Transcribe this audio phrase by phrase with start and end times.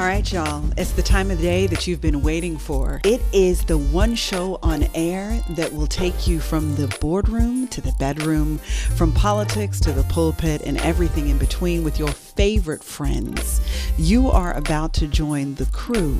[0.00, 0.64] All right, y'all.
[0.78, 3.02] It's the time of day that you've been waiting for.
[3.04, 7.82] It is the one show on air that will take you from the boardroom to
[7.82, 8.56] the bedroom,
[8.96, 13.60] from politics to the pulpit, and everything in between with your favorite friends.
[13.98, 16.14] You are about to join the crew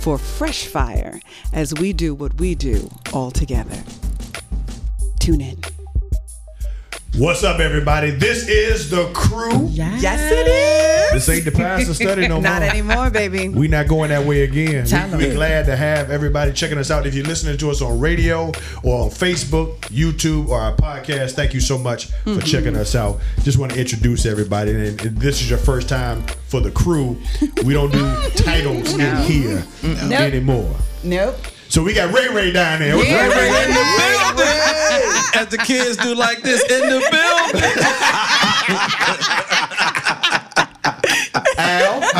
[0.00, 1.18] for Fresh Fire
[1.50, 3.82] as we do what we do all together.
[5.18, 5.73] Tune in.
[7.16, 8.10] What's up, everybody?
[8.10, 9.68] This is the crew.
[9.68, 11.12] Yes, it is.
[11.12, 12.42] This ain't the pastor study no more.
[12.42, 13.48] Not anymore, baby.
[13.54, 14.82] We not going that way again.
[14.82, 15.14] We, them.
[15.14, 17.06] are glad to have everybody checking us out.
[17.06, 18.48] If you're listening to us on radio
[18.82, 22.40] or on Facebook, YouTube, or our podcast, thank you so much for mm-hmm.
[22.40, 23.20] checking us out.
[23.44, 24.72] Just want to introduce everybody.
[24.72, 27.16] And if this is your first time for the crew,
[27.64, 30.74] we don't do titles in here anymore.
[31.04, 31.36] Nope.
[31.68, 32.96] So we got Ray Ray down there.
[32.96, 33.74] What's Yeah, up, Ray Ray Ray?
[33.74, 34.54] building.
[35.36, 37.74] As the kids do like this in the building.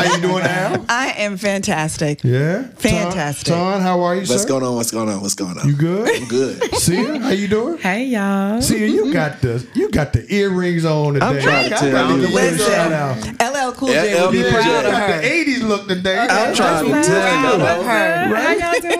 [0.05, 0.85] Al, how you doing, Al?
[0.89, 2.23] I am fantastic.
[2.23, 3.47] Yeah, Fantastic.
[3.53, 4.47] Ton, Ton, how are you, What's sir?
[4.47, 4.75] going on?
[4.75, 5.21] What's going on?
[5.21, 5.67] What's going on?
[5.67, 6.09] You good?
[6.21, 6.75] I'm good.
[6.75, 7.77] Sia, how you doing?
[7.79, 8.61] Hey y'all.
[8.61, 11.25] Sia, you got the you got the earrings on today.
[11.25, 12.27] I'm trying to tell you.
[12.27, 13.17] Listen, shout out.
[13.41, 15.21] LL Cool J LL would be proud of her.
[15.21, 16.17] the '80s look today.
[16.19, 17.65] I'm trying to That's tell you.
[17.65, 18.31] her.
[18.33, 18.59] Right?
[18.61, 18.99] How y'all doing?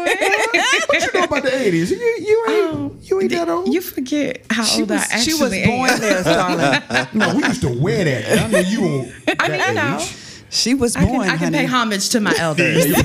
[0.87, 1.89] What you know about the '80s?
[1.91, 3.73] You, you ain't oh, you ain't that old.
[3.73, 7.07] You forget how old I actually she was born there, darling.
[7.13, 8.39] no, we used to wear that.
[8.39, 10.15] I know you on I mean, that you know, age.
[10.55, 11.57] She was I can, born, I can honey.
[11.59, 12.85] pay homage to my elders.
[12.87, 13.01] You pay.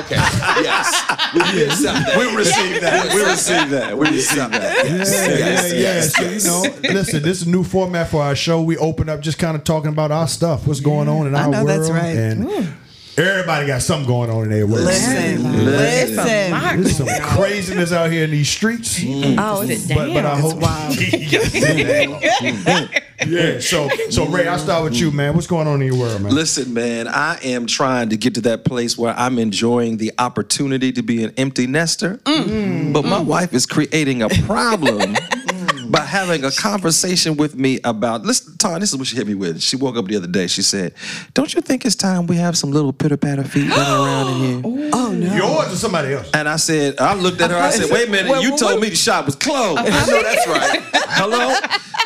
[0.00, 0.16] Okay.
[0.62, 1.32] Yes.
[1.34, 2.16] We accept that.
[2.18, 3.14] We receive that.
[3.14, 3.96] We receive that.
[3.98, 4.84] We receive that.
[4.86, 5.72] Yeah, Yes.
[5.72, 6.00] yeah, yeah.
[6.38, 8.60] So, you know, listen, this is a new format for our show.
[8.62, 11.44] We open up just kind of talking about our stuff, what's going on in I
[11.44, 11.68] our know world.
[11.80, 12.16] that's right.
[12.16, 12.74] And
[13.16, 14.84] everybody got something going on in their world.
[14.84, 16.82] Listen, It's a listen.
[16.82, 18.98] There's some craziness out here in these streets.
[19.00, 19.36] Mm.
[19.38, 20.40] Oh, it's Sit But, but I down.
[20.40, 20.54] hope
[22.20, 23.02] mm.
[23.26, 23.60] Yeah.
[23.60, 25.34] So so Ray, I'll start with you, man.
[25.34, 26.34] What's going on in your world, man?
[26.34, 30.92] Listen, man, I am trying to get to that place where I'm enjoying the opportunity
[30.92, 32.92] to be an empty nester, mm.
[32.92, 33.26] but my mm.
[33.26, 35.16] wife is creating a problem
[35.90, 38.22] by having a conversation with me about.
[38.22, 39.60] Listen, Todd, this is what she hit me with.
[39.60, 40.46] She woke up the other day.
[40.46, 40.94] She said,
[41.34, 44.62] "Don't you think it's time we have some little pitter patter feet running around in
[44.62, 45.34] here?" oh no.
[45.34, 46.30] Yours or somebody else?
[46.32, 47.56] And I said, I looked at her.
[47.56, 48.30] I said, "Wait a minute!
[48.30, 50.80] Well, you well, told what- me the shop was closed." I know that's right.
[51.12, 51.54] Hello,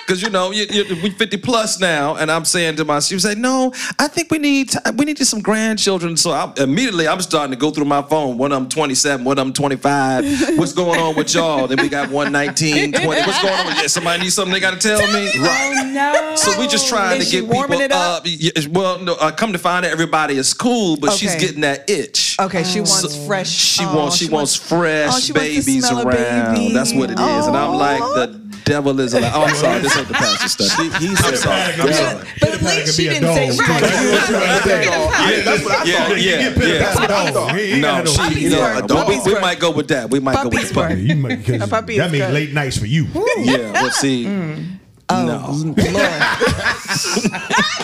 [0.07, 3.19] because you know you, you, we fifty plus now, and I'm saying to myself, she
[3.19, 7.21] said, "No, I think we need to, we need some grandchildren." So I, immediately I'm
[7.21, 8.39] starting to go through my phone.
[8.39, 10.25] One of them 27, one of them 25.
[10.59, 11.67] What's going on with y'all?
[11.67, 13.07] Then we got one 19, 20.
[13.07, 13.77] What's going on?
[13.77, 15.31] Yeah, somebody needs something they got to tell me.
[15.39, 15.75] Right.
[15.79, 16.37] Oh no.
[16.37, 18.23] So we just trying Is to get people it up?
[18.27, 21.89] Yeah, well, no, uh, come to find out, everybody is cool, but she's getting that
[21.89, 22.37] itch.
[22.41, 23.51] Okay, she wants So- fresh.
[23.51, 26.55] She oh, wants she, wants, fresh oh, she babies a around.
[26.55, 26.75] baby.
[26.75, 27.47] That's what it is.
[27.47, 28.15] And I'm like, Oh.
[28.27, 29.33] the devil is alive.
[29.35, 30.79] Oh, I'm sorry, this ain't the pastor stuff.
[30.79, 31.73] I'm sorry.
[31.75, 32.29] I'm sorry.
[32.41, 33.83] But at least she didn't say right.
[33.83, 36.17] Yeah, that's what I Yeah, thought.
[36.19, 36.95] You yeah, get pitter yeah.
[36.95, 37.51] patter dog.
[37.57, 39.35] He ain't No, she, you know, Puppies a work.
[39.35, 40.11] We might go with that.
[40.11, 40.95] We might go with Puppies the puppy.
[40.95, 41.03] work.
[41.03, 43.07] You might, 'cause A puppy that is means late nights for you.
[43.39, 44.79] Yeah, well, see, mm.
[45.11, 45.77] Oh, no, Lord.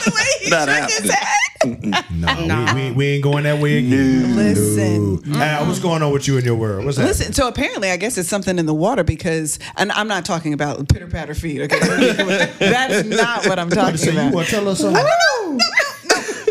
[0.01, 1.11] The way he Not happening.
[2.47, 4.35] No, We, we, we ain't going that way again.
[4.35, 5.21] Listen.
[5.31, 5.39] No.
[5.39, 6.87] Al, what's going on with you in your world?
[6.87, 7.05] What's that?
[7.05, 10.55] Listen, so apparently, I guess it's something in the water because, and I'm not talking
[10.55, 11.61] about pitter patter feet.
[11.63, 11.79] Okay,
[12.59, 14.33] that's not what I'm I talking say, you about.
[14.33, 14.95] want to tell us something?
[14.95, 15.09] No,
[15.51, 15.65] no, no,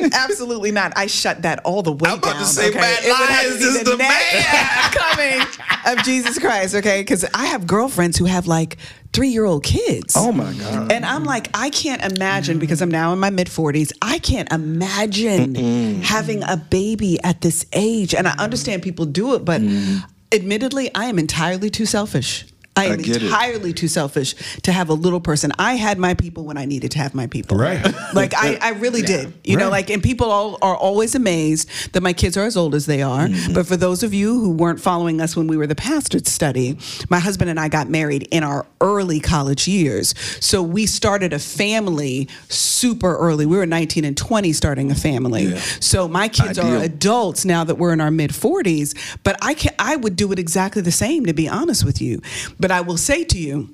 [0.14, 0.94] absolutely not.
[0.96, 2.80] I shut that all the way I'm about to say, okay?
[2.80, 4.96] Matt It would have Lyons to be is the next
[5.86, 6.76] coming of Jesus Christ.
[6.76, 8.78] Okay, because I have girlfriends who have like
[9.14, 10.14] three year old kids.
[10.16, 10.92] Oh my God.
[10.92, 13.92] And I'm like, I can't imagine because I'm now in my mid 40s.
[14.02, 18.14] I can't imagine having a baby at this age.
[18.14, 20.06] And I understand people do it, but mm-hmm.
[20.32, 22.46] admittedly, I am entirely too selfish.
[22.80, 23.24] I am I get it.
[23.24, 25.52] entirely too selfish to have a little person.
[25.60, 27.58] I had my people when I needed to have my people.
[27.58, 27.80] Right.
[28.12, 29.34] Like I, I really did.
[29.44, 32.74] You know, like and people all, are always amazed that my kids are as old
[32.74, 33.28] as they are.
[33.28, 33.54] Mm-hmm.
[33.54, 36.78] But for those of you who weren't following us when we were the pastorate study,
[37.10, 40.16] my husband and I got married in our early college years.
[40.40, 43.46] So we started a family super early.
[43.46, 45.44] We were 19 and 20 starting a family.
[45.46, 45.60] Yeah.
[45.80, 49.74] So my kids are adults now that we're in our mid 40s, but I can
[49.78, 52.22] I would do it exactly the same to be honest with you.
[52.60, 53.74] But I will say to you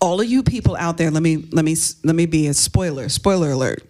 [0.00, 3.08] all of you people out there, let me let me let me be a spoiler,
[3.08, 3.86] spoiler alert,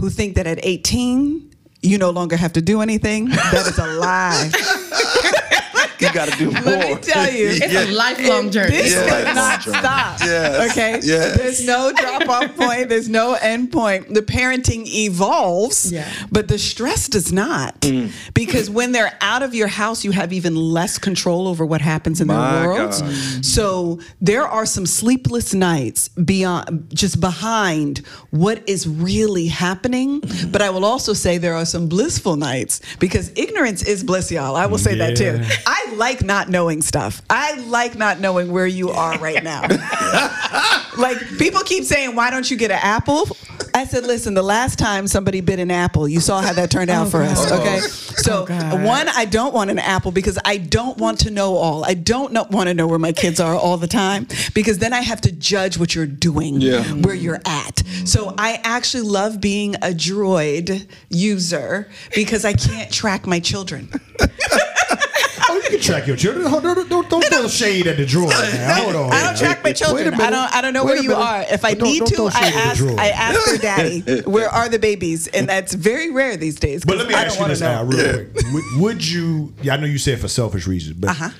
[0.00, 1.50] who think that at 18
[1.82, 3.26] you no longer have to do anything.
[3.26, 4.50] That is a lie.
[6.04, 6.62] You got to do more.
[6.62, 7.48] Let me tell you.
[7.50, 8.70] It's a lifelong journey.
[8.76, 9.06] This Yeah.
[9.24, 10.20] does not stop.
[10.20, 10.70] Yes.
[10.70, 11.00] Okay.
[11.02, 11.36] Yes.
[11.36, 12.88] There's no drop off point.
[12.88, 14.12] There's no end point.
[14.12, 16.08] The parenting evolves, Yeah.
[16.30, 17.80] but the stress does not.
[17.80, 18.10] Mm.
[18.34, 22.20] Because when they're out of your house, you have even less control over what happens
[22.20, 22.90] in My their world.
[22.90, 23.44] God.
[23.44, 27.98] So there are some sleepless nights beyond just behind
[28.30, 30.22] what is really happening.
[30.50, 34.56] But I will also say there are some blissful nights because ignorance is bliss, y'all.
[34.56, 35.38] I will say that too.
[35.40, 35.48] Yeah.
[35.66, 37.22] I like not knowing stuff.
[37.30, 39.62] I like not knowing where you are right now.
[40.98, 43.28] like people keep saying, "Why don't you get an apple?"
[43.74, 46.90] I said, "Listen, the last time somebody bit an apple, you saw how that turned
[46.90, 48.82] out Oh, for us." Okay, so oh, God.
[48.84, 51.84] one, I don't want an apple because I don't want to know all.
[51.84, 54.92] I don't know, want to know where my kids are all the time because then
[54.92, 56.82] I have to judge what you're doing, Yeah.
[56.84, 57.82] where you're at.
[58.04, 63.88] So I actually love being a droid user because I can't track my children.
[65.84, 66.46] You track your children.
[66.46, 68.28] Hold on, Don't, don't, don't throw shade at the drawer.
[68.28, 68.82] Man.
[68.82, 69.12] Hold on.
[69.12, 70.08] I don't track my children.
[70.08, 70.30] I minute.
[70.30, 70.54] don't.
[70.54, 71.42] I don't know Wait where you are.
[71.50, 72.78] If I Don't- need don't to, I shade at the ask.
[72.78, 73.00] drawer.
[73.00, 73.58] I ask their
[74.04, 76.84] daddy, "Where are the babies?" And that's very rare these days.
[76.84, 77.66] But 'cause let me I ask you this know.
[77.72, 78.44] now, real quick.
[78.52, 79.52] Would, would you?
[79.62, 81.30] Yeah, I know you said for selfish reasons, but Uh-huh.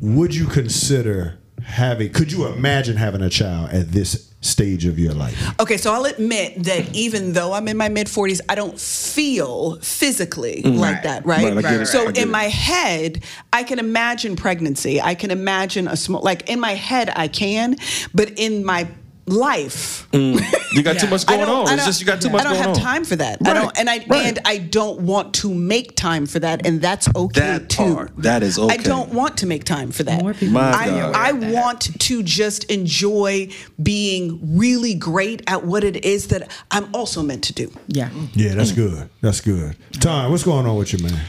[0.00, 2.12] would you consider having?
[2.12, 5.60] Could you imagine having a child at this stage of your life?
[5.60, 9.78] Okay, so I'll admit that even though I'm in my mid 40s, I don't feel
[9.80, 10.78] physically mm.
[10.78, 11.54] like that, right?
[11.54, 11.86] Right, I get it.
[11.86, 13.22] So I in my head,
[13.52, 15.00] I can imagine pregnancy.
[15.00, 17.76] I can imagine a small, like in my head, I can,
[18.14, 18.88] but in my
[19.26, 20.40] life, mm.
[20.72, 21.72] You got too much going on.
[21.72, 22.62] It's just you got too much going on.
[22.62, 22.92] I don't have on.
[22.92, 23.38] time for that.
[23.46, 24.26] I don't, and I right.
[24.26, 27.94] and I don't want to make time for that, and that's okay That too.
[27.94, 28.74] part, that is okay.
[28.74, 30.22] I don't want to make time for that.
[30.22, 31.14] More people My I, God.
[31.14, 33.48] I want to just enjoy
[33.82, 37.72] being really great at what it is that I'm also meant to do.
[37.88, 38.10] Yeah.
[38.34, 39.08] Yeah, that's good.
[39.20, 39.76] That's good.
[40.00, 41.20] Tom, what's going on with you, man?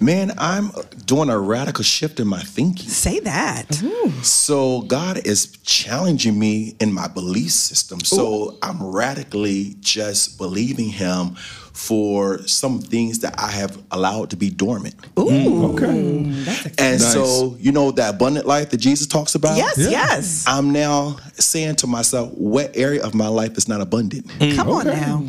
[0.00, 0.70] Man, I'm
[1.06, 2.88] doing a radical shift in my thinking.
[2.88, 3.72] Say that.
[4.22, 8.00] So God is challenging me in my belief system.
[8.00, 11.36] So I'm radically just believing Him
[11.72, 14.94] for some things that I have allowed to be dormant.
[15.18, 15.86] Ooh, mm, Okay.
[15.86, 19.56] Mm, and so, you know, that abundant life that Jesus talks about?
[19.56, 20.44] Yes, yes.
[20.46, 24.30] I'm now saying to myself, what area of my life is not abundant?
[24.54, 25.24] Come on now.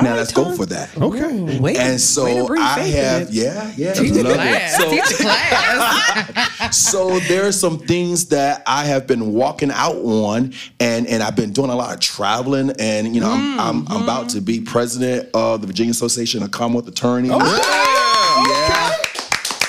[0.00, 0.96] Now right, let's go for that.
[0.96, 1.58] Okay.
[1.60, 3.92] Wait, And so I have, yeah, yeah.
[3.92, 4.76] Teach a class.
[4.76, 6.76] So- Teach class.
[6.76, 11.36] so there are some things that I have been walking out on, and and I've
[11.36, 14.60] been doing a lot of traveling, and you know I'm I'm, I'm about to be
[14.60, 17.30] president of the Virginia Association of Commonwealth Attorneys.
[17.30, 18.90] Yeah.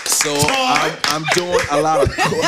[0.08, 2.42] So I'm, I'm doing a lot of co-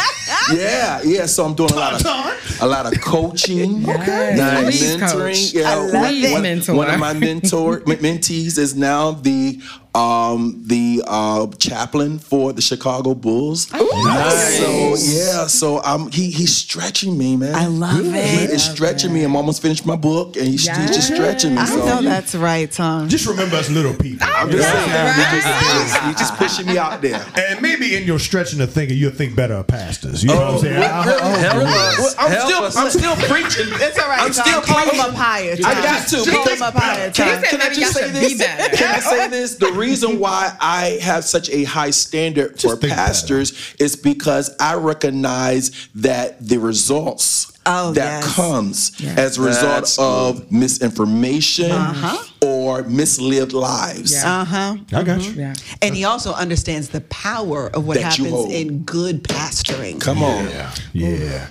[0.54, 1.26] yeah yeah.
[1.26, 4.64] So I'm doing a lot of a lot of coaching, Yes.
[4.64, 5.34] Please mentoring.
[5.34, 5.54] coach.
[5.54, 6.32] Yeah, I love one, it.
[6.34, 6.76] one- Mentor.
[6.76, 9.60] one of my mentor mentees is now the
[9.98, 13.72] um the uh chaplain for the Chicago Bulls.
[13.74, 14.60] Nice.
[14.60, 17.56] So yeah, so um he he's stretching me, man.
[17.56, 18.50] I love He it.
[18.52, 19.24] is stretching me.
[19.24, 21.62] I'm almost finished my book, and he's, he's just stretching me.
[21.62, 23.10] I So know that's right, Tom.
[23.10, 24.28] Just remember us little people.
[24.30, 27.26] I'm just saying, Yeah, he's, just, he's just pushing me out there.
[27.36, 30.24] And maybe in your stretching of thinking, you'll think better of pastors.
[30.24, 30.84] You know what I'm saying?
[30.84, 32.16] I- I- I- Help Well, us.
[32.20, 32.76] I'm Help still us.
[32.78, 33.68] I'm still preaching.
[33.74, 34.22] It's all right.
[34.22, 34.46] I'm Tom.
[34.46, 35.06] still call him preaching.
[35.10, 35.54] up higher.
[35.66, 36.30] I got to.
[36.32, 37.12] Call him up higher.
[37.12, 37.44] Can Tom.
[37.50, 38.38] Can I just say this?
[38.78, 39.56] Can I say this?
[39.56, 43.08] The reason why I have such a high standard for Just think about it.
[43.08, 48.36] pastors is because I recognize that the results Oh, that yes.
[48.36, 52.24] comes as a result That's of misinformation Uh-huh.
[52.42, 54.14] or mislived lives.
[54.14, 54.40] Yeah.
[54.42, 54.76] Uh huh.
[54.94, 55.32] I got you.
[55.34, 55.54] Yeah.
[55.82, 60.00] And he also understands the power of what That happens in good pastoring.
[60.00, 60.46] Come on.
[60.50, 60.72] Yeah.
[60.94, 61.48] Yeah.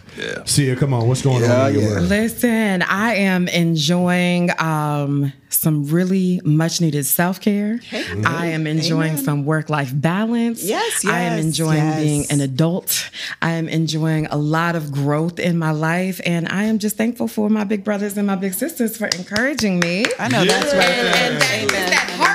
[0.47, 1.07] See, come on.
[1.07, 1.99] What's going Yeah, on in yeah.
[2.01, 7.79] Listen, I am enjoying um, some really much needed self care.
[7.79, 8.27] Mm-hmm.
[8.27, 9.25] I am enjoying Amen.
[9.25, 10.63] some work life balance.
[10.63, 11.13] Yes, yes.
[11.13, 12.03] I am enjoying yes.
[12.03, 13.11] being an adult.
[13.43, 16.21] I am enjoying a lot of growth in my life.
[16.25, 19.81] And I am just thankful for my big brothers and my big sisters for encouraging
[19.81, 20.05] me.
[20.19, 20.85] I know that's right.
[20.85, 21.91] And, and that, Amen.
[21.91, 22.26] that harvest season.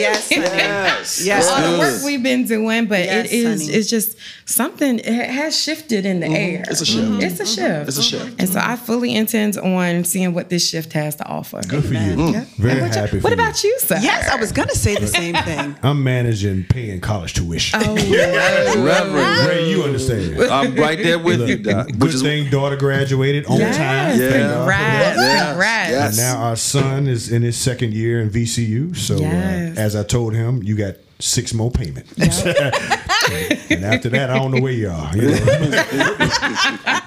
[0.00, 0.42] Yes, honey.
[0.46, 1.24] Yes.
[1.24, 1.78] Yes, all the honey.
[1.78, 3.78] work we've been doing, but Yes, it is honey.
[3.78, 6.62] it's just something it has shifted in the air.
[6.62, 6.70] Mm-hmm.
[6.70, 7.22] It's a shift.
[7.22, 7.88] It's a shift.
[7.88, 8.40] It's a shift.
[8.40, 11.60] And so I fully intend on seeing what this shift has to offer.
[11.66, 12.30] Good for you.
[12.32, 12.44] Yeah.
[12.58, 13.34] Very what happy for What you.
[13.34, 13.98] about you, sir?
[14.00, 15.76] Yes, I was going to say the same thing.
[15.82, 17.80] I'm managing paying college tuition.
[17.82, 17.94] Oh,
[18.84, 19.48] Reverend.
[19.48, 20.40] Ray, you understand.
[20.42, 21.86] I'm right there with you, Doc.
[21.88, 23.76] good Which is thing daughter graduated on yes.
[23.76, 24.20] time.
[24.20, 24.30] Yeah.
[24.30, 25.16] Thank God for Congrats.
[25.18, 25.48] Yes.
[25.48, 25.90] Congrats.
[25.90, 26.08] Yes.
[26.08, 28.96] And now our son is in his second year in VCU.
[28.96, 29.78] So Yes.
[29.78, 32.12] uh, as I told him, you got six more payments.
[32.18, 35.16] and after that, I don't know where you are.
[35.16, 35.38] You know?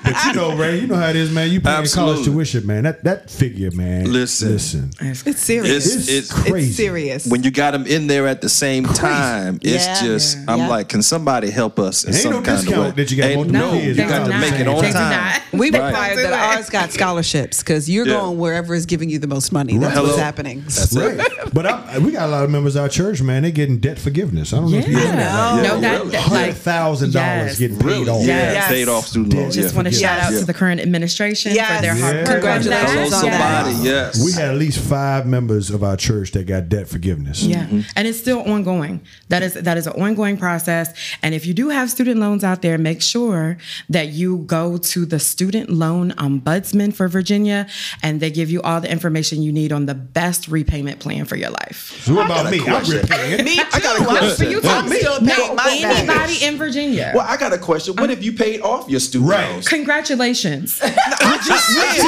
[0.03, 1.49] but you know, Ray, you know how it is, man.
[1.51, 2.83] You paying college tuition, man.
[2.83, 4.11] That that figure, man.
[4.11, 4.53] Listen.
[4.53, 4.91] listen.
[4.99, 5.85] It's serious.
[5.87, 6.71] It's- It's, it's crazy.
[6.73, 7.27] serious.
[7.27, 10.01] when you got them in there at the same time, it's Yeah.
[10.01, 10.43] just Yeah.
[10.47, 10.67] I'm Yeah.
[10.69, 12.69] like, can somebody help us in Ain't some no kind of way?
[12.71, 13.97] discount that you got Ain't- multiple no, kids.
[13.97, 14.41] you got to not.
[14.41, 15.11] make it on They do time.
[15.11, 15.41] not.
[15.53, 15.83] we Right.
[15.85, 18.13] require that ours got scholarships because you're Yeah.
[18.19, 19.77] going wherever is giving you the most money.
[19.77, 20.07] That's Hello?
[20.07, 20.63] what's happening.
[20.65, 21.17] That's it.
[21.17, 21.29] Right.
[21.53, 23.43] but I, we got a lot of members of our church, man.
[23.43, 24.53] They're getting debt forgiveness.
[24.53, 25.15] I don't know if you know that.
[25.17, 25.55] Yeah.
[25.61, 26.11] Yeah, No, that, really.
[26.11, 27.59] that like thousand dollars Yes.
[27.59, 28.09] getting paid Really?
[28.09, 28.25] off.
[28.25, 28.67] Yeah, Yes.
[28.67, 29.55] paid off student loans.
[29.55, 29.75] just yeah.
[29.75, 30.39] want to shout out Yeah.
[30.39, 31.75] to the current administration Yes.
[31.75, 32.27] for their hard work.
[32.27, 33.23] on Congratulations that.
[33.23, 33.65] on.
[33.71, 34.23] Somebody, yes.
[34.23, 37.43] We had at least five members of our church that got debt forgiveness.
[37.43, 37.81] Yeah, mm-hmm.
[37.95, 39.01] and it's still ongoing.
[39.29, 40.93] That is that is an ongoing process.
[41.23, 43.57] And if you do have student loans out there, make sure
[43.89, 47.67] that you go to the student loan ombudsman for Virginia,
[48.03, 51.35] and they give you all the information you need on the best repayment plan for
[51.35, 51.99] your life.
[52.03, 52.67] So what about got a me?
[52.67, 53.45] I'm repaying.
[53.47, 53.63] Me too.
[53.87, 54.45] I got a question.
[54.45, 54.67] For you too.
[54.67, 54.97] I'm me.
[54.99, 57.11] still No, my anybody in Virginia.
[57.15, 57.95] Well, I got a question.
[57.95, 59.49] What if you paid off your student Right.
[59.51, 59.67] loans?
[59.67, 60.79] Congratulations.
[60.83, 62.01] I'm just saying.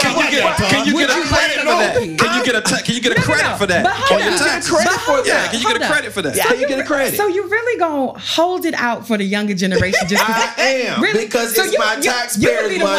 [0.00, 1.94] Can you get, can you get a credit for that?
[2.18, 4.32] Can you get a can you get a credit for that But hold on your
[4.34, 4.38] on.
[4.38, 4.70] taxes?
[4.70, 5.50] Credit for that.
[5.50, 6.38] can you get a credit for that?
[6.38, 7.14] How you get a credit?
[7.16, 10.08] So you really gonna hold it out for the younger generation?
[10.08, 11.24] Just 'cause- I am Really?
[11.26, 12.94] because it's my you- you taxpayers' would be the one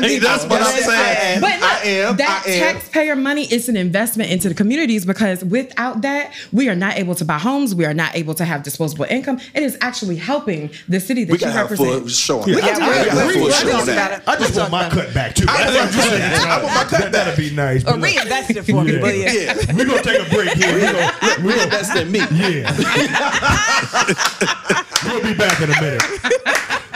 [0.00, 0.18] money.
[0.18, 1.40] That's what I'm saying.
[1.40, 2.16] But I am.
[2.16, 6.98] that taxpayer money is an investment into the communities because without that, we are not
[6.98, 7.51] able to buy homes.
[7.52, 9.38] We are not able to have disposable income.
[9.54, 11.98] It is actually helping the city that we you gotta have a represent.
[12.00, 12.64] full show on Yeah, that.
[12.64, 14.22] I- We gotta have a I- full I- show I- on that.
[14.26, 15.44] I just want my cut back too.
[15.44, 16.22] That's what I'm saying.
[16.48, 17.82] I want my cut That- That'd be nice.
[17.82, 19.02] Or But look, reinvest it for me, Yeah.
[19.02, 19.24] will you?
[19.24, 19.54] Yeah.
[19.74, 20.72] We're gonna take a break here.
[20.72, 21.12] We're gonna,
[21.44, 22.20] we're gonna, That's than me.
[22.32, 22.72] yeah.
[25.04, 26.02] we'll be back in a minute.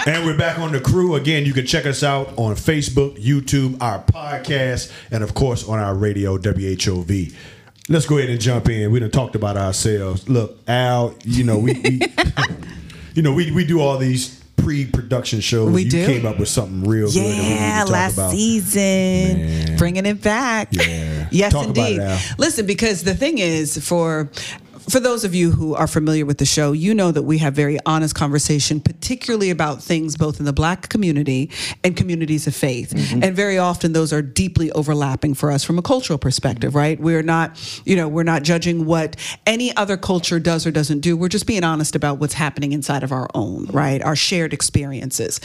[0.06, 1.16] And we're back on the crew.
[1.16, 5.78] Again, you can check us out on Facebook, YouTube, our podcast, and of course on
[5.80, 7.34] our radio, WHOV.
[7.88, 8.90] Let's go ahead and jump in.
[8.90, 10.28] We done talked about ourselves.
[10.28, 12.00] Look, Al, you know, we, we
[13.14, 15.72] you know, we, we do all these pre-production shows.
[15.72, 16.06] We you do.
[16.06, 17.20] came up with something real good.
[17.22, 18.32] need to Yeah, last about.
[18.32, 19.76] season, Man.
[19.76, 20.68] bringing it back.
[20.72, 21.28] Yeah.
[21.30, 22.00] Yes, Talk indeed.
[22.38, 24.30] Listen, because the thing is, for
[24.88, 27.54] for those of you who are familiar with the show, you know that we have
[27.54, 31.50] very honest conversation, particularly about things both in the black community
[31.82, 32.92] and communities of faith.
[32.92, 33.22] Mm-hmm.
[33.22, 36.98] And very often those are deeply overlapping for us from a cultural perspective, right?
[37.00, 39.16] We're not, you know, we're not judging what
[39.46, 41.16] any other culture does or doesn't do.
[41.16, 44.02] We're just being honest about what's happening inside of our own, right?
[44.02, 45.40] Our shared experiences.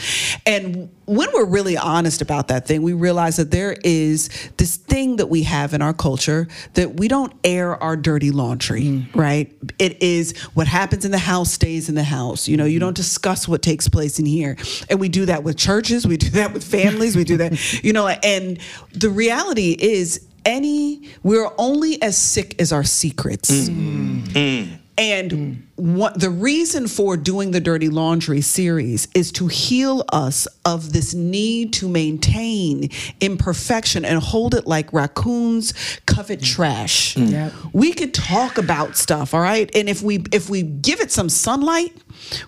[0.46, 5.16] And when we're really honest about that thing, we realize that there is this thing
[5.16, 9.14] that we have in our culture that we don't air our dirty laundry, mm.
[9.14, 9.52] right?
[9.78, 12.46] It is what happens in the house stays in the house.
[12.46, 12.86] You know, you mm-hmm.
[12.86, 14.56] don't discuss what takes place in here.
[14.88, 17.92] And we do that with churches, we do that with families, we do that, you
[17.92, 18.58] know, and
[18.92, 23.50] the reality is any we're only as sick as our secrets.
[23.50, 24.24] Mm-hmm.
[24.24, 24.78] Mm.
[24.98, 25.96] And hmm.
[25.96, 31.14] what the reason for doing the dirty laundry series is to heal us of this
[31.14, 35.72] need to maintain imperfection and hold it like raccoons
[36.06, 36.44] covet hmm.
[36.44, 37.14] trash.
[37.14, 37.26] Hmm.
[37.26, 37.52] Yep.
[37.72, 39.70] We could talk about stuff, all right?
[39.74, 41.96] And if we if we give it some sunlight,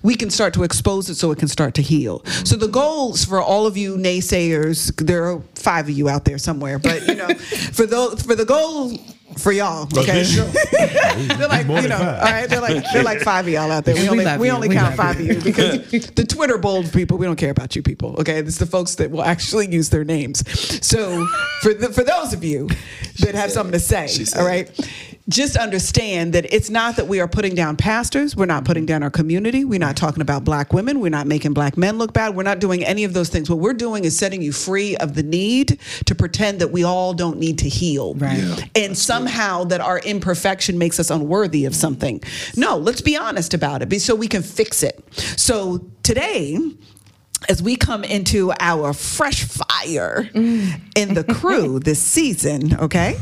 [0.03, 2.25] we can start to expose it so it can start to heal.
[2.45, 6.39] So the goals for all of you naysayers, there are five of you out there
[6.39, 7.29] somewhere, but you know,
[7.73, 8.99] for those for the goal
[9.39, 10.23] for y'all, okay?
[10.23, 12.19] this They're like, you know, five.
[12.19, 12.49] all right.
[12.49, 13.95] They're like, they're like five of y'all out there.
[13.95, 16.59] We We only, love we only We count love five of you because the Twitter
[16.59, 18.17] bold people, we don't care about you people.
[18.19, 20.43] Okay, this is the folks that will actually use their names.
[20.87, 21.27] So
[21.63, 22.69] for the, for those of you
[23.21, 24.71] that have something to say, all right.
[25.27, 28.37] Just understand that it's not that we are putting down pastors.
[28.37, 29.65] We're not putting down our community.
[29.65, 31.01] We're not talking about black women.
[31.01, 32.37] We're not making black men look bad.
[32.37, 33.49] We're not doing any of those things.
[33.49, 37.15] What we're doing is setting you free of the need to pretend that we all
[37.15, 38.37] don't need to heal Right.
[38.37, 38.57] Yeah.
[38.77, 42.21] and somehow that our imperfection makes us unworthy of something.
[42.55, 45.03] No, let's be honest about it so we can fix it.
[45.39, 46.59] So today,
[47.49, 50.81] as we come into our fresh fire mm.
[50.97, 53.19] in the crew this season, okay,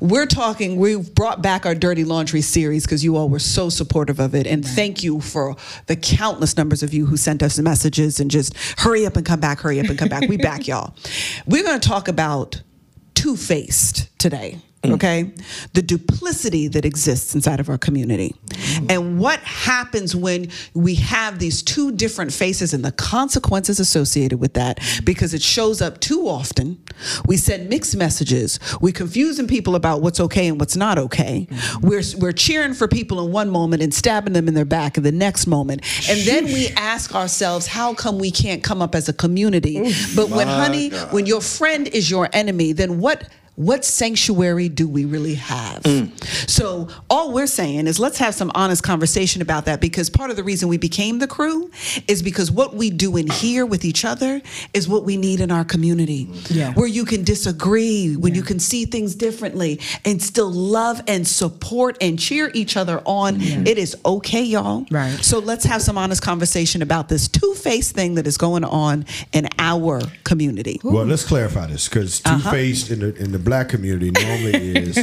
[0.00, 4.18] we're talking, we've brought back our Dirty Laundry series because you all were so supportive
[4.20, 4.46] of it.
[4.46, 5.56] And thank you for
[5.86, 9.40] the countless numbers of you who sent us messages and just hurry up and come
[9.40, 10.28] back, hurry up and come back.
[10.28, 10.94] We back y'all.
[11.46, 12.62] We're going to talk about
[13.14, 14.60] two faced today.
[14.92, 15.32] Okay,
[15.74, 18.34] the duplicity that exists inside of our community,
[18.88, 24.54] and what happens when we have these two different faces and the consequences associated with
[24.54, 26.82] that because it shows up too often.
[27.26, 28.58] We send mixed messages.
[28.80, 31.46] We confusing people about what's okay and what's not okay.
[31.82, 35.02] We're we're cheering for people in one moment and stabbing them in their back in
[35.02, 39.08] the next moment, and then we ask ourselves, how come we can't come up as
[39.08, 39.92] a community?
[40.14, 43.28] But when honey, when your friend is your enemy, then what?
[43.56, 45.82] What sanctuary do we really have?
[46.46, 50.36] So all we're saying is let's have some honest conversation about that because part of
[50.36, 51.70] the reason we became the crew
[52.06, 54.40] is because what we do in here with each other
[54.74, 56.28] is what we need in our community.
[56.48, 56.72] Yeah.
[56.74, 61.96] Where you can disagree, when you can see things differently and still love and support
[62.00, 63.40] and cheer each other on.
[63.40, 64.84] It is okay, y'all.
[64.90, 65.18] Right.
[65.24, 69.48] So let's have some honest conversation about this two-faced thing that is going on in
[69.58, 70.78] our community.
[70.84, 72.50] Well, let's clarify this because two Uh-huh.
[72.50, 74.98] faced in the in the black community normally is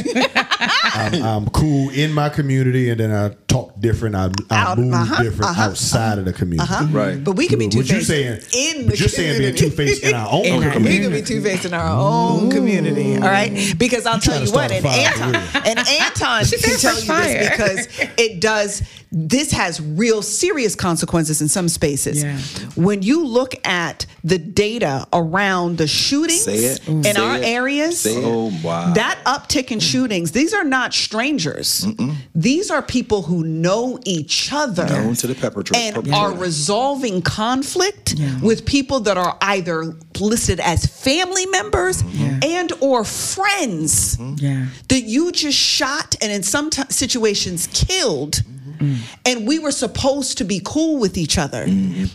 [0.94, 4.14] I'm, I'm cool in my community and then I talk different.
[4.16, 6.70] I, I Out- move uh-huh, different uh-huh, outside of the community.
[6.92, 7.22] Right.
[7.22, 8.76] But we can be What you two-faced saying?
[8.76, 9.70] in the what you're saying being community.
[9.70, 10.98] two faced in our own In our community.
[10.98, 13.74] We can be two faced in our own community, all right?
[13.78, 16.58] Because I'll tell trying to you what, start a and fire Anton, and Anton She
[16.58, 17.38] can said tell you fire.
[17.38, 18.82] this because it does.
[19.16, 22.24] This has real serious consequences in some spaces.
[22.24, 22.36] Yeah.
[22.74, 26.88] When you look at the data around the shootings Say it.
[26.88, 27.44] in Say our it.
[27.44, 28.24] areas, Say it.
[28.24, 28.92] Oh wow.
[28.94, 31.86] that uptick in shootings, these are not strangers.
[32.34, 36.16] These are people who know each other Known to the perpetrator- and perpetrator.
[36.18, 38.40] are resolving conflict Yeah.
[38.40, 42.38] with people that are either listed as family members mm-hmm.
[42.42, 44.34] and or friends mm-hmm.
[44.38, 44.66] Yeah.
[44.88, 48.32] that you just shot and in some t- situations killed.
[48.36, 48.50] Mm-hmm.
[48.74, 48.96] Mm.
[49.24, 51.64] And we were supposed to be cool with each other.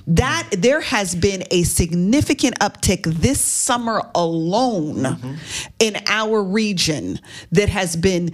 [0.08, 5.40] That there has been a significant uptick this summer alone
[5.80, 7.20] in our region
[7.54, 8.34] that has been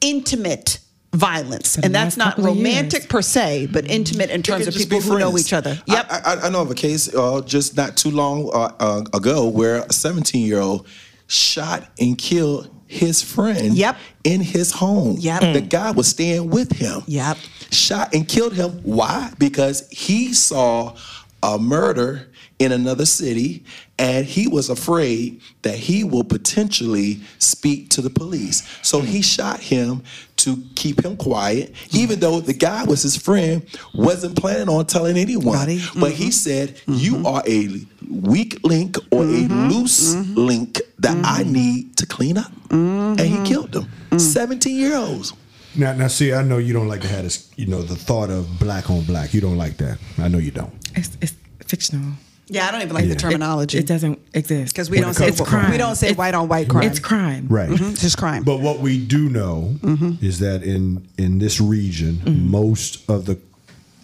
[0.00, 0.80] intimate
[1.12, 5.36] violence and that's not romantic per se but intimate in terms of people who know
[5.36, 8.48] each other yep I, I, I know of a case uh, just not too long
[8.52, 10.86] uh, uh, ago where a 17 year old
[11.26, 13.96] shot and killed his friend Yep.
[14.24, 15.16] in his home.
[15.20, 15.54] Yep.
[15.54, 17.02] The guy was staying with him.
[17.06, 17.36] Yep.
[17.70, 18.70] Shot and killed him.
[18.82, 19.32] Why?
[19.38, 20.96] Because he saw
[21.40, 23.64] a murder in another city
[23.96, 28.66] and he was afraid that he will potentially speak to the police.
[28.82, 30.02] So he shot him
[30.44, 35.16] to keep him quiet, even though the guy was his friend, wasn't planning on telling
[35.16, 35.56] anyone.
[35.56, 35.82] Buddy.
[35.98, 36.30] But he mm-hmm.
[36.30, 37.26] said, You mm-hmm.
[37.26, 39.68] are a weak link or a mm-hmm.
[39.68, 42.52] loose link that I need to clean up.
[42.70, 43.88] And he killed them.
[44.10, 44.20] Mm.
[44.20, 45.32] 17 year olds.
[45.76, 47.50] Now, now, see, I know you don't like to have this.
[47.56, 49.32] You know, the thought of black on black.
[49.32, 49.98] You don't like that.
[50.18, 50.72] I know you don't.
[50.96, 52.14] It's, it's fictional.
[52.52, 53.14] Yeah i don't even like Yeah.
[53.14, 55.70] the terminology It doesn't exist because we When don't it say comes to crime.
[55.70, 57.46] we don't say It's- white on white crime It's crime.
[57.48, 57.70] Right.
[57.70, 57.90] Mm-hmm.
[57.92, 60.24] it's just crime But what we do know mm-hmm.
[60.24, 62.50] is that in in this region, mm-hmm.
[62.50, 63.38] most of the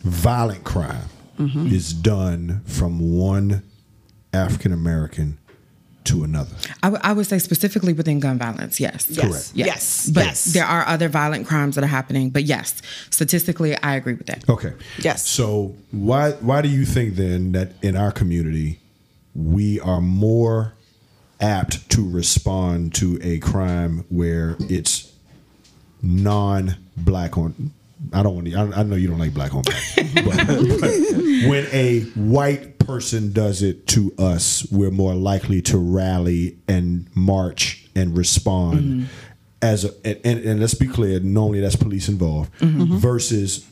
[0.03, 3.63] violent crime is done from one
[4.33, 5.37] African American
[6.07, 6.51] to another.
[6.83, 9.07] I would- say specifically within gun violence, yes.
[9.11, 9.21] Yes.
[9.21, 9.51] Correct.
[9.55, 10.11] Yes.
[10.13, 10.45] But Yes.
[10.45, 12.31] there are other violent crimes that are happening.
[12.31, 12.75] But yes,
[13.11, 14.49] statistically, I agree with that.
[14.49, 14.73] Okay.
[14.99, 15.27] Yes.
[15.29, 18.79] So why why do you think then that in our community
[19.35, 20.75] we are more
[21.41, 25.11] apt to respond to a crime where it's
[26.03, 27.73] non-black on
[28.13, 28.55] I don't want to.
[28.55, 30.37] I, I know you don't like black on black, but,
[30.81, 30.91] but
[31.49, 37.87] when a white person does it to us, we're more likely to rally and march
[37.95, 38.81] and respond.
[38.81, 39.05] Mm-hmm.
[39.63, 42.83] As a, and, and, and let's be clear, normally that's police involved mm-hmm.
[42.83, 42.97] Mm-hmm.
[42.99, 43.67] versus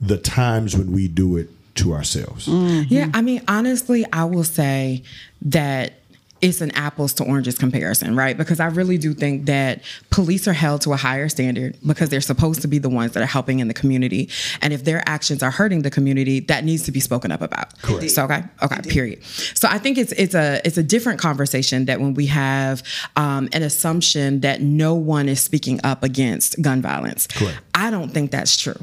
[0.00, 2.48] the times when we do it to ourselves.
[2.48, 5.04] Yeah, I mean, honestly, I will say
[5.42, 6.00] that
[6.40, 8.36] it's an apples to oranges comparison, right?
[8.36, 12.20] Because I really do think that police are held to a higher standard because they're
[12.20, 14.28] supposed to be the ones that are helping in the community.
[14.60, 17.80] And if their actions are hurting the community, that needs to be spoken up about.
[17.80, 18.10] Correct.
[18.10, 19.24] So okay, okay, period.
[19.24, 22.82] So I think it's it's a it's a different conversation that when we have
[23.16, 27.26] um, an assumption that no one is speaking up against gun violence.
[27.26, 27.58] Correct.
[27.74, 28.78] I don't think that's true.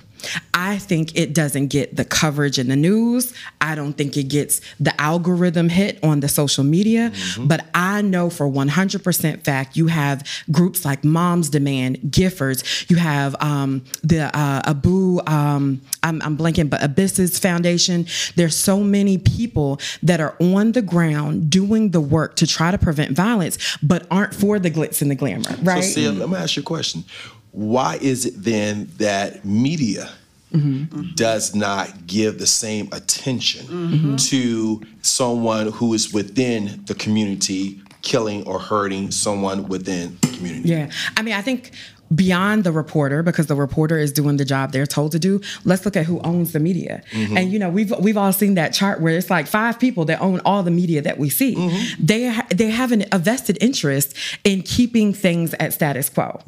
[0.54, 3.34] I think it doesn't get the coverage in the news.
[3.60, 7.12] I don't think it gets the algorithm hit on the social media.
[7.40, 13.36] But I know for 100% fact, you have groups like Moms Demand, Giffords, you have
[13.42, 18.06] um, the uh, Abu, um, I'm, I'm blanking, but Abysses Foundation.
[18.36, 22.78] There's so many people that are on the ground doing the work to try to
[22.78, 25.84] prevent violence, but aren't for the glitz and the glamour, right?
[25.84, 27.04] So, see, let me ask you a question.
[27.52, 30.10] Why is it then that media
[30.54, 31.14] mm-hmm.
[31.16, 34.16] does not give the same attention mm-hmm.
[34.16, 40.70] to someone who is within the community killing or hurting someone within the community?
[40.70, 40.92] Yeah.
[41.18, 41.72] I mean, I think
[42.16, 45.86] beyond the reporter because the reporter is doing the job they're told to do let's
[45.86, 47.04] look at who owns the media.
[47.14, 50.22] And you know we've we've all seen that chart where it's like five people that
[50.22, 51.56] own all the media that we see.
[52.00, 56.40] They ha- they have an, a vested interest in keeping things at status quo.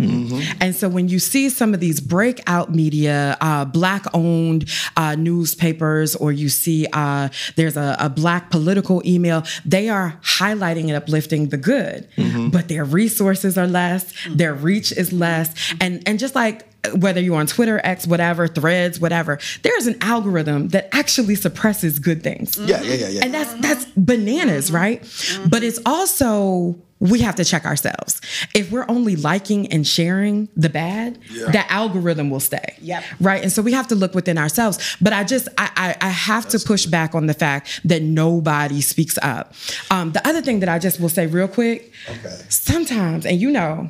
[0.60, 6.15] And so when you see some of these breakout media uh, black owned uh, newspapers
[6.15, 11.49] or you see uh, there's a, a black political email they are highlighting and uplifting
[11.49, 12.08] the good.
[12.52, 17.37] But their resources are less their reach is less and and just like whether you're
[17.37, 22.57] on Twitter, X, whatever, threads, whatever, there's an algorithm that actually suppresses good things.
[22.57, 23.21] Yeah, yeah, yeah, yeah.
[23.23, 25.01] And that's that's bananas, right?
[25.49, 28.21] But it's also we have to check ourselves.
[28.55, 31.51] If we're only liking and sharing the bad, yeah.
[31.51, 32.75] that algorithm will stay.
[32.81, 33.03] Yep.
[33.19, 33.43] Right.
[33.43, 34.95] And so we have to look within ourselves.
[35.01, 38.79] But I just I I, I have to push back on the fact that nobody
[38.79, 39.53] speaks up.
[39.91, 42.35] Um, the other thing that I just will say real quick, Okay.
[42.49, 43.89] sometimes, and you know,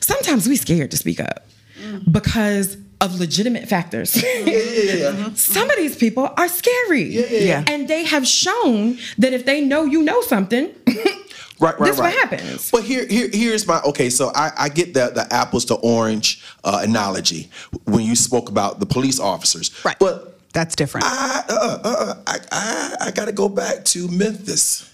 [0.00, 1.46] sometimes we scared to speak up
[2.10, 4.22] because of legitimate factors.
[4.22, 5.30] yeah, yeah, yeah.
[5.34, 7.04] Some of these people are scary.
[7.46, 7.64] yeah.
[7.66, 10.70] And they have shown that if they know you know something,
[11.60, 12.72] Right, right, This what happens.
[12.72, 14.08] Well, here, here, here's my okay.
[14.08, 17.50] So I, I get the the apples to orange uh, analogy
[17.84, 19.96] when you spoke about the police officers, Right.
[19.98, 21.06] But That's different.
[21.06, 24.90] I, uh, uh, I, I, I got to go back to Memphis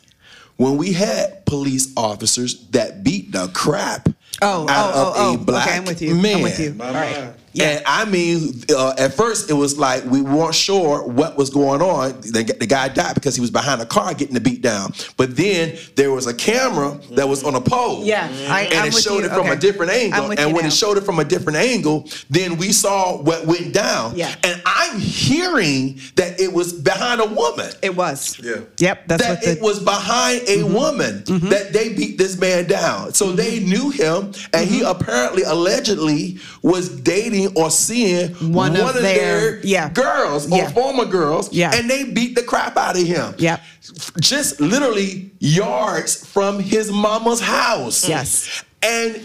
[0.57, 4.09] when we had police officers that beat the crap
[4.43, 5.37] Oh, out oh, of oh, a oh.
[5.39, 6.15] black Okay, I'm with you.
[6.15, 6.77] I'm with you.
[6.81, 7.33] All right.
[7.61, 11.81] And I mean, uh, at first it was like we weren't sure what was going
[11.83, 12.21] on.
[12.21, 14.93] The, the guy died because he was behind a car getting the beat down.
[15.17, 18.05] But then there was a camera that was on a pole.
[18.05, 19.25] Yeah, I- and I'm it with showed you.
[19.27, 19.53] it from Okay.
[19.53, 20.29] a different I'm angle.
[20.29, 20.69] with And you when now.
[20.69, 24.15] it showed it from a different angle, then we saw what went down.
[24.17, 24.35] Yeah.
[24.45, 27.71] And I'm hearing that it was behind a woman.
[27.83, 28.39] It was.
[28.43, 28.61] Yeah.
[28.79, 29.09] Yep.
[29.09, 29.51] That's that what the.
[29.53, 30.75] it was behind a Mm-hmm.
[30.75, 33.13] woman that they beat this man down.
[33.15, 34.87] So they knew him, and he Mm-hmm.
[35.01, 39.89] apparently, allegedly, was dating or seeing One of their- yeah.
[39.91, 40.67] girls Yeah.
[40.67, 41.75] or former girls, Yeah.
[41.75, 43.35] and they beat the crap out of him.
[43.39, 43.61] Yep.
[44.21, 48.09] Just literally yards from his mama's house.
[48.09, 48.63] Yes.
[48.83, 49.21] And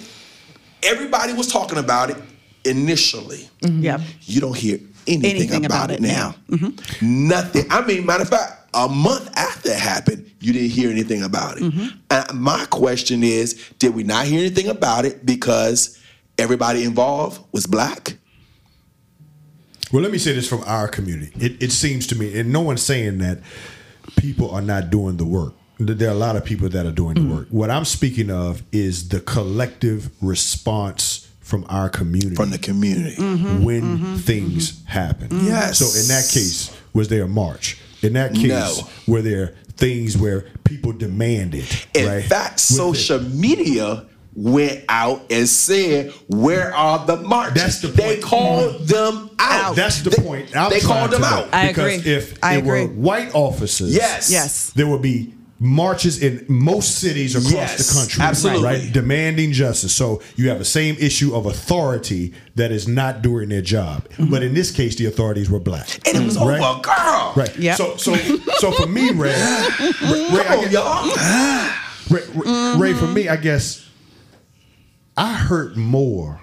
[0.84, 2.17] everybody was talking about it
[2.65, 3.49] initially.
[3.62, 3.84] Mm-hmm.
[3.84, 4.01] Yep.
[4.23, 6.36] You don't hear anything, Anything about, about it it now.
[6.49, 7.27] Mm-hmm.
[7.27, 7.65] Nothing.
[7.69, 11.57] I mean, matter of fact, a month after it happened, you didn't hear anything about
[11.60, 11.73] it.
[12.10, 15.97] And my question is, did we not hear anything about it because
[16.41, 18.17] everybody involved was black?
[19.91, 21.32] Well, let me say this from our community.
[21.39, 23.39] It, it seems to me, and no one's saying that
[24.15, 25.54] people are not doing the work.
[25.80, 27.36] There are a lot of people that are doing the mm.
[27.36, 27.47] work.
[27.49, 33.15] What I'm speaking of is the collective response from our community From the community.
[33.17, 33.63] Mm-hmm.
[33.63, 34.15] when mm-hmm.
[34.17, 34.88] things mm-hmm.
[34.88, 35.30] happen.
[35.30, 35.47] Mm.
[35.47, 35.80] Yes.
[35.80, 37.77] So in that case, was there a march?
[38.01, 38.88] In that case, No.
[39.08, 41.65] were there things where people demanded?
[41.93, 42.23] In right?
[42.23, 47.87] fact, Was there- social media went out and said, "Where are the marches?" That's the
[47.89, 48.21] They point.
[48.23, 49.75] called them out.
[49.75, 50.55] That's the They- point.
[50.55, 51.49] I'm they called them out.
[51.53, 52.13] I because agree.
[52.13, 54.29] If I it were white officers, Yes.
[54.31, 54.71] Yes.
[54.75, 58.63] there would be marches in most cities across Yes, the country, absolutely.
[58.63, 59.93] right, demanding justice.
[59.93, 64.07] So you have the same issue of authority that is not doing their job.
[64.13, 64.31] Mm-hmm.
[64.31, 66.59] But in this case, the authorities were black, and it was right?
[66.59, 67.33] over a girl.
[67.35, 67.55] Right.
[67.59, 67.77] Yep.
[67.77, 68.15] So, so,
[68.57, 71.69] so for me, Ray, Ray, Ray, Come I on, y'all.
[72.09, 73.85] Ray, Ray, Ray, for me, I guess
[75.17, 76.41] I hurt more.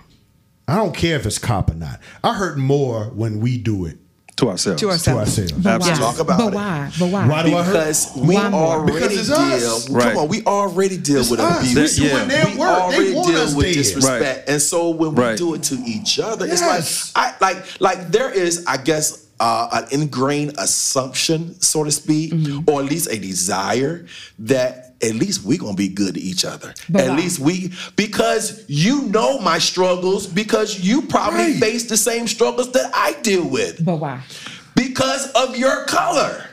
[0.66, 2.00] I don't care if it's cop or not.
[2.22, 3.98] I hurt more when we do it
[4.36, 4.80] to ourselves.
[4.80, 5.38] To to ourselves.
[5.38, 5.52] ourselves.
[5.64, 5.94] But why?
[5.94, 6.54] Talk about but it.
[6.54, 6.92] why?
[6.98, 7.26] But why?
[7.28, 7.72] Why do I hurt?
[7.72, 9.38] Because we Why already Because it's deal.
[9.38, 9.88] us.
[9.90, 10.02] Right.
[10.12, 11.58] Come on, we already deal with us.
[11.60, 11.74] abuse.
[11.74, 12.58] This is when they we work.
[12.58, 12.64] They
[12.96, 13.74] already want deal us with dead.
[13.74, 15.38] disrespect, and so when we Right.
[15.38, 16.60] do it to each other, Yes.
[16.60, 19.24] it's like I like like there is, I guess.
[19.40, 22.68] Uh, an ingrained assumption, so to speak, Mm-hmm.
[22.68, 24.04] or at least a desire
[24.40, 26.74] that at least we're gonna be good to each other.
[26.88, 27.16] But at why?
[27.16, 31.60] least we, because you know my struggles, because you probably Right.
[31.60, 34.22] face the same struggles that I deal with, But why?
[34.74, 36.44] because of your color.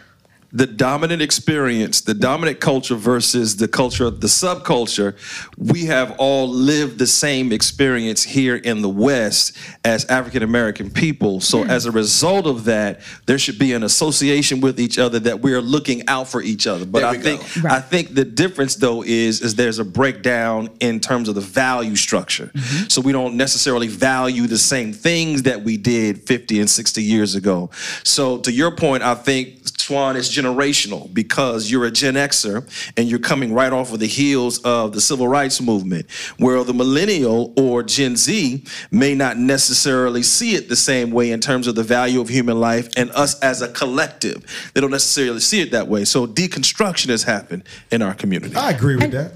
[0.52, 5.16] The dominant experience, the dominant culture versus the culture of the subculture,
[5.58, 11.42] we have all lived the same experience here in the West as African American people.
[11.42, 11.70] So hmm.
[11.70, 15.54] as a result of that, there should be an association with each other that we
[15.54, 16.86] are looking out for each other.
[16.86, 17.70] But I think go.
[17.70, 21.96] I think the difference though is is there's a breakdown in terms of the value
[21.96, 22.52] structure.
[22.54, 22.88] Mm-hmm.
[22.88, 27.36] So we don't necessarily value the same things that we did 50 and 60 years
[27.36, 27.70] ago.
[28.04, 32.68] So to your point, I think Swan is generational because you're a Gen Xer
[32.98, 36.74] and you're coming right off of the heels of the civil rights movement, where the
[36.74, 41.76] millennial or Gen Z may not necessarily see it the same way in terms of
[41.76, 44.44] the value of human life and us as a collective.
[44.74, 46.04] They don't necessarily see it that way.
[46.06, 48.56] So deconstruction has happened in our community.
[48.56, 49.34] I agree with that.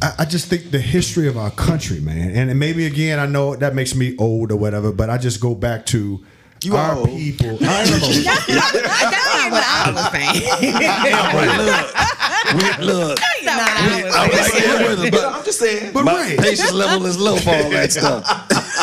[0.00, 3.26] I, I just think the history of our country, man, and, and maybe again, I
[3.26, 6.24] know that makes me old or whatever, but I just go back to
[6.62, 7.08] You our old.
[7.08, 7.58] people.
[7.62, 9.14] I am old.
[9.60, 12.86] That's not what I was saying.
[12.86, 14.70] Look, That's not what I was I'm saying.
[14.70, 15.92] right there with him, But but I'm just saying.
[15.92, 16.38] But my right.
[16.38, 18.24] patience level is low for all that stuff.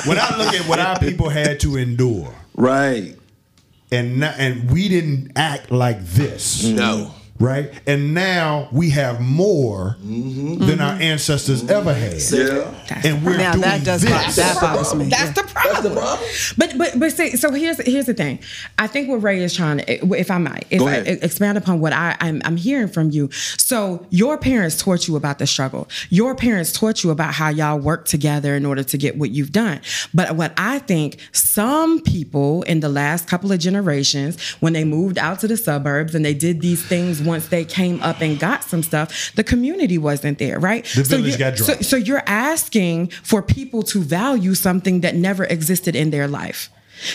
[0.07, 3.15] when I look at what our people had to endure, Right.
[3.91, 6.63] and not, and we didn't act like this.
[6.65, 7.11] No.
[7.37, 10.65] Right, and now we have more mm-hmm.
[10.65, 11.69] than our ancestors mm-hmm.
[11.71, 13.01] ever had, Yeah.
[13.03, 14.35] and we're Now doing that does this.
[14.37, 15.09] that bothers me.
[15.09, 15.95] That's the problem.
[16.57, 18.39] But but but see, so here's here's the thing.
[18.79, 21.23] I think what Ray is trying to, eh, if I might, if Go I ahead.
[21.23, 23.29] expand upon what I I'm, I'm hearing from you.
[23.31, 25.89] So your parents taught you about the struggle.
[26.09, 29.51] Your parents taught you about how y'all work together in order to get what you've
[29.51, 29.81] done.
[30.13, 35.17] But what I think some people in the last couple of generations, when they moved
[35.17, 38.63] out to the suburbs and they did these things once they came up and got
[38.63, 40.85] some stuff, the community wasn't there, right?
[40.95, 41.85] The village you're- got so, dropped.
[41.85, 46.69] so you're asking for people to value something that never existed in their life.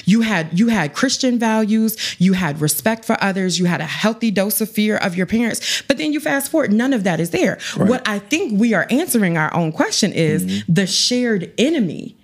[0.05, 4.31] You had you had Christian values, you had respect for others, you had a healthy
[4.31, 7.31] dose of fear of your parents, but then you fast forward, none of that is
[7.31, 7.59] there.
[7.77, 10.73] What I think we are answering our own question is Mm-hmm.
[10.75, 12.14] the shared enemy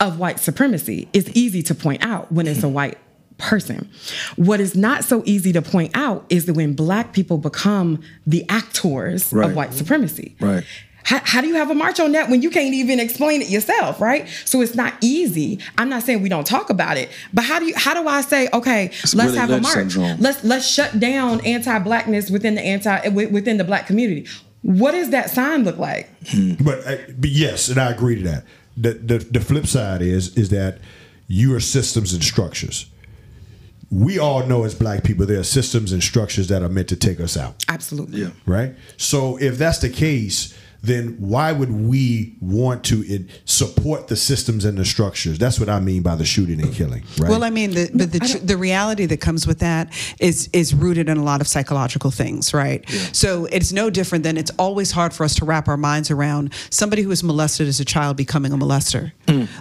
[0.00, 2.98] of white supremacy is easy to point out when it's a white
[3.42, 3.90] person.
[4.36, 8.44] What is not so easy to point out is that when black people become the
[8.48, 9.50] actors Right.
[9.50, 10.34] of white supremacy.
[10.40, 10.64] Right.
[11.04, 13.48] How, how do you have a march on that when you can't even explain it
[13.50, 14.28] yourself, right?
[14.44, 15.58] So it's not easy.
[15.76, 18.20] I'm not saying we don't talk about it, but how do you how do I
[18.20, 19.74] say, okay, let's Willie have a march.
[19.74, 20.20] syndrome.
[20.20, 24.28] Let's let's shut down anti-blackness within the anti within the black community.
[24.62, 26.08] What does that sign look like?
[26.62, 28.44] But, uh, but yes, and I agree to that.
[28.76, 30.78] The, the the flip side is is that
[31.26, 32.86] you are systems and structures.
[33.92, 36.96] We all know as black people there are systems and structures that are meant to
[36.96, 37.62] take us out.
[37.68, 38.22] Absolutely.
[38.22, 38.30] Yeah.
[38.46, 38.74] right?
[38.96, 44.64] So if that's the case, then why would we want to in, support the systems
[44.64, 45.38] and the structures?
[45.38, 47.30] That's what I mean by the shooting and killing, right?
[47.30, 50.74] Well, I mean, the, but the, tr- the reality that comes with that is is
[50.74, 52.88] rooted in a lot of psychological things, right?
[53.12, 56.52] So it's no different than it's always hard for us to wrap our minds around
[56.70, 59.12] somebody who was molested as a child becoming a molester.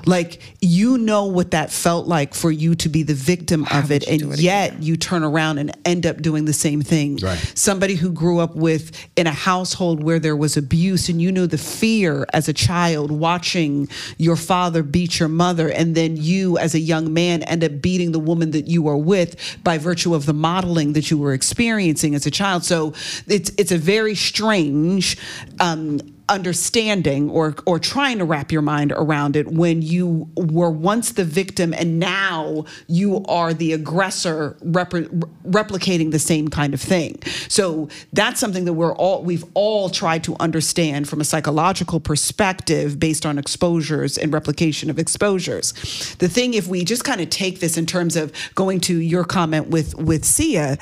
[0.06, 4.08] Like you know what that felt like for you to be the victim of it,
[4.08, 7.18] and it yet you turn around and end up doing the same thing.
[7.18, 7.38] Right.
[7.56, 11.46] Somebody who grew up with in a household where there was abuse, and you knew
[11.46, 16.74] the fear as a child watching your father beat your mother, and then you as
[16.74, 20.26] a young man end up beating the woman that you were with by virtue of
[20.26, 22.64] the modeling that you were experiencing as a child.
[22.64, 22.94] So
[23.28, 25.18] it's it's a very strange.
[25.60, 26.00] Um,
[26.32, 31.26] understanding or or trying to wrap your mind around it when you were once the
[31.26, 37.22] victim and now you are the aggressor replicating the same kind of thing.
[37.50, 42.98] So that's something that we're all we've all tried to understand from a psychological perspective
[42.98, 45.74] based on exposures and replication of exposures.
[46.20, 49.26] The thing if we just kind of take this in terms of going to your
[49.26, 50.78] comment with with Sia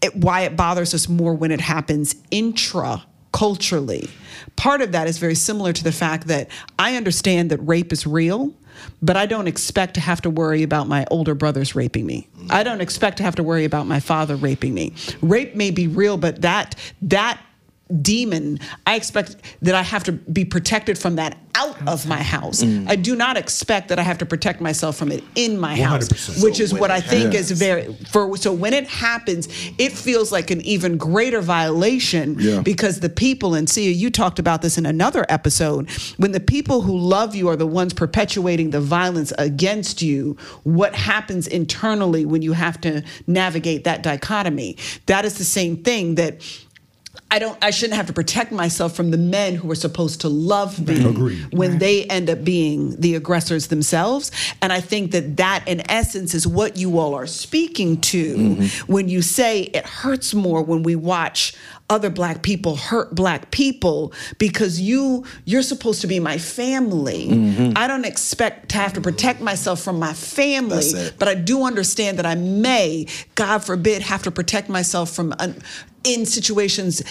[0.00, 4.08] it, why it bothers us more when it happens intra culturally.
[4.56, 8.06] Part of that is very similar to the fact that I understand that rape is
[8.06, 8.52] real,
[9.00, 12.28] but I don't expect to have to worry about my older brothers raping me.
[12.50, 14.92] I don't expect to have to worry about my father raping me.
[15.20, 17.40] Rape may be real, but that that
[18.00, 22.62] demon, I expect that I have to be protected from that out of my house.
[22.62, 26.08] I do not expect that I have to protect myself from it in my house,
[26.08, 26.42] 100%.
[26.42, 29.92] which So is what I think happens- is very for so when it happens, it
[29.92, 32.60] feels like an even greater violation Yeah.
[32.62, 36.80] because the people and see you talked about this in another episode when the people
[36.82, 42.40] who love you are the ones perpetuating the violence against you what happens internally when
[42.40, 44.76] you have to navigate that dichotomy
[45.06, 46.40] that is the same thing that
[47.30, 47.56] I don't.
[47.62, 51.04] I shouldn't have to protect myself from the men who are supposed to love me
[51.04, 51.52] Agreed.
[51.52, 54.30] when they end up being the aggressors themselves.
[54.60, 58.92] And I think that that, in essence, is what you all are speaking to mm-hmm.
[58.92, 61.54] when you say it hurts more when we watch
[61.92, 67.28] other black people hurt black people because you you're supposed to be my family.
[67.28, 67.72] Mm-hmm.
[67.76, 72.18] I don't expect to have to protect myself from my family, but I do understand
[72.18, 75.60] that I may, God forbid, have to protect myself from un-
[76.04, 77.02] in situations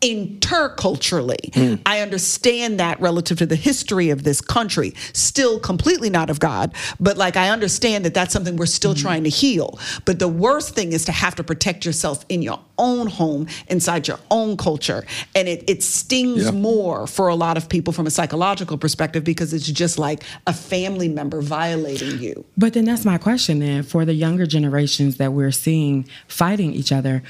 [0.00, 1.54] interculturally.
[1.54, 1.82] Hmm.
[1.84, 4.94] I understand that relative to the history of this country.
[5.12, 9.00] Still completely not of God, but like I understand that that's something we're still hmm.
[9.00, 9.78] trying to heal.
[10.06, 14.08] But the worst thing is to have to protect yourself in your own home, inside
[14.08, 15.04] your own culture.
[15.34, 16.50] And it, it stings Yeah.
[16.52, 20.54] more for a lot of people from a psychological perspective because it's just like a
[20.54, 22.46] family member violating you.
[22.56, 26.90] But then that's my question then for the younger generations that we're seeing fighting each
[26.90, 27.22] other.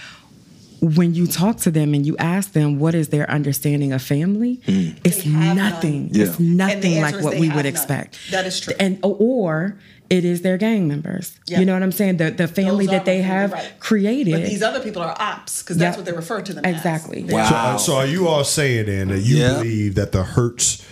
[0.80, 4.60] When you talk to them and you ask them what is their understanding of family,
[4.66, 6.08] it's nothing.
[6.12, 6.24] Yeah.
[6.26, 7.66] It's nothing answer like what we would none.
[7.66, 8.18] expect.
[8.30, 8.74] That is true.
[8.80, 9.76] And or
[10.08, 11.38] it is their gang members.
[11.46, 11.60] Yeah.
[11.60, 12.16] You know what I'm saying?
[12.16, 13.72] The the family Those that they family, have right.
[13.78, 14.32] created.
[14.32, 16.04] But these other people are ops because that's Yep.
[16.04, 17.24] what they refer to them Exactly.
[17.24, 17.30] as.
[17.30, 17.48] Wow.
[17.48, 19.54] So, uh, so are you all saying then that you Yeah.
[19.54, 20.84] believe that the hurts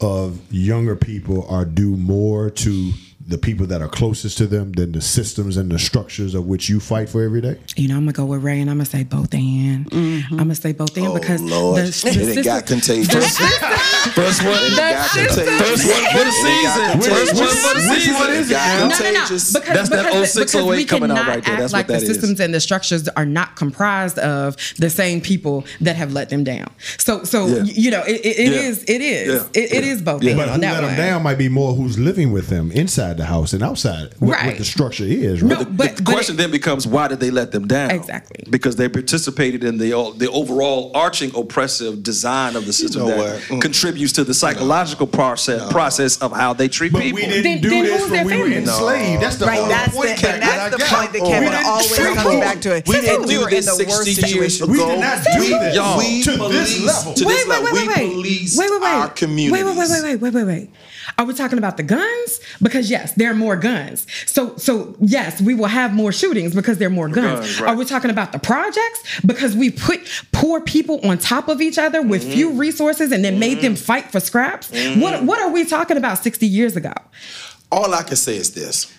[0.00, 2.92] of younger people are due more to
[3.30, 6.68] the people that are closest to them than the systems and the structures of which
[6.68, 7.56] you fight for every day?
[7.76, 9.88] you know, I'm gonna go with Ray and I'm gonna say both and.
[9.90, 10.32] Mm-hmm.
[10.34, 11.78] I'm gonna say both and Oh, because Lord.
[11.80, 13.38] the, It the ain't got system- contagious.
[14.14, 14.58] First one.
[14.60, 15.60] It got contagious.
[15.60, 17.00] First one for the season.
[17.00, 18.32] First one for the Which one season.
[18.32, 18.54] is it?
[18.54, 19.24] No, no, no.
[19.24, 21.54] Because, That's because, 06, because we 08 coming out cannot right there.
[21.54, 22.14] act That's like what that the is.
[22.14, 26.44] systems and the structures are not comprised of the same people that have let them
[26.44, 26.70] down.
[26.98, 27.62] So, so Yeah.
[27.64, 28.60] you know, it, it, it Yeah.
[28.60, 29.62] is, it is, Yeah.
[29.62, 30.22] it, it is both.
[30.22, 30.34] Yeah.
[30.36, 33.52] But who let them down might be more who's living with them inside the house
[33.52, 34.14] and outside.
[34.18, 35.50] What, what the structure is, right?
[35.50, 37.90] No, The but, the but question it- then becomes why did they let them down?
[37.90, 38.44] Exactly.
[38.48, 43.22] Because they participated in the o- the overall arching oppressive design of the system know
[43.22, 43.40] that?
[43.42, 43.60] Mm.
[43.60, 47.16] contributes to the psychological process process of how they treat But people.
[47.20, 48.56] we didn't Then- do then this who's when their we were family?
[48.56, 49.22] enslaved.
[49.22, 50.88] That's the Right, whole that's point, the, Kevin, and that that's I the got.
[50.98, 52.40] point that We Kevin didn't always treat comes you.
[52.40, 52.68] back to.
[52.76, 52.88] It.
[52.88, 54.70] We And didn't we do were in this the worst 60 years situation.
[54.72, 54.88] We ago.
[54.90, 55.74] did not do we, this.
[55.76, 55.98] Y'all.
[55.98, 57.12] we To this police level.
[57.14, 57.64] to this wait, wait, level.
[57.64, 58.12] wait, wait, we wait.
[58.14, 58.88] police wait, wait, wait.
[58.88, 59.52] our communities.
[59.52, 60.70] Wait, wait, wait, wait, wait, wait, wait, wait.
[61.18, 62.40] Are we talking about the guns?
[62.62, 64.06] Because yes, there are more guns.
[64.26, 67.40] So, so yes, we will have more shootings because there are more guns.
[67.40, 67.70] guns, right.
[67.70, 69.20] Are we talking about the projects?
[69.26, 70.00] Because we put
[70.32, 72.32] poor people on top of each other with Mm-hmm.
[72.32, 73.82] few resources and then made them mm-hmm.
[73.82, 74.70] fight for scraps.
[74.70, 75.00] Mm-hmm.
[75.00, 76.92] What What are we talking about 60 years ago?
[77.72, 78.92] all I can say is this: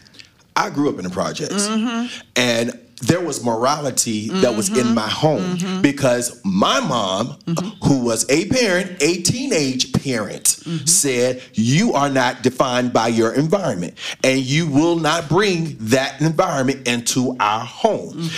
[0.56, 2.08] I grew up in the projects, mm-hmm.
[2.36, 4.96] and there was morality that was in mm-hmm.
[4.96, 5.82] my home mm-hmm.
[5.82, 7.86] because my mom, mm-hmm.
[7.88, 10.48] who was a parent, a teenage parent,
[10.86, 16.88] said, "You are not defined by your environment, and you will not bring that environment
[16.88, 18.30] into our home."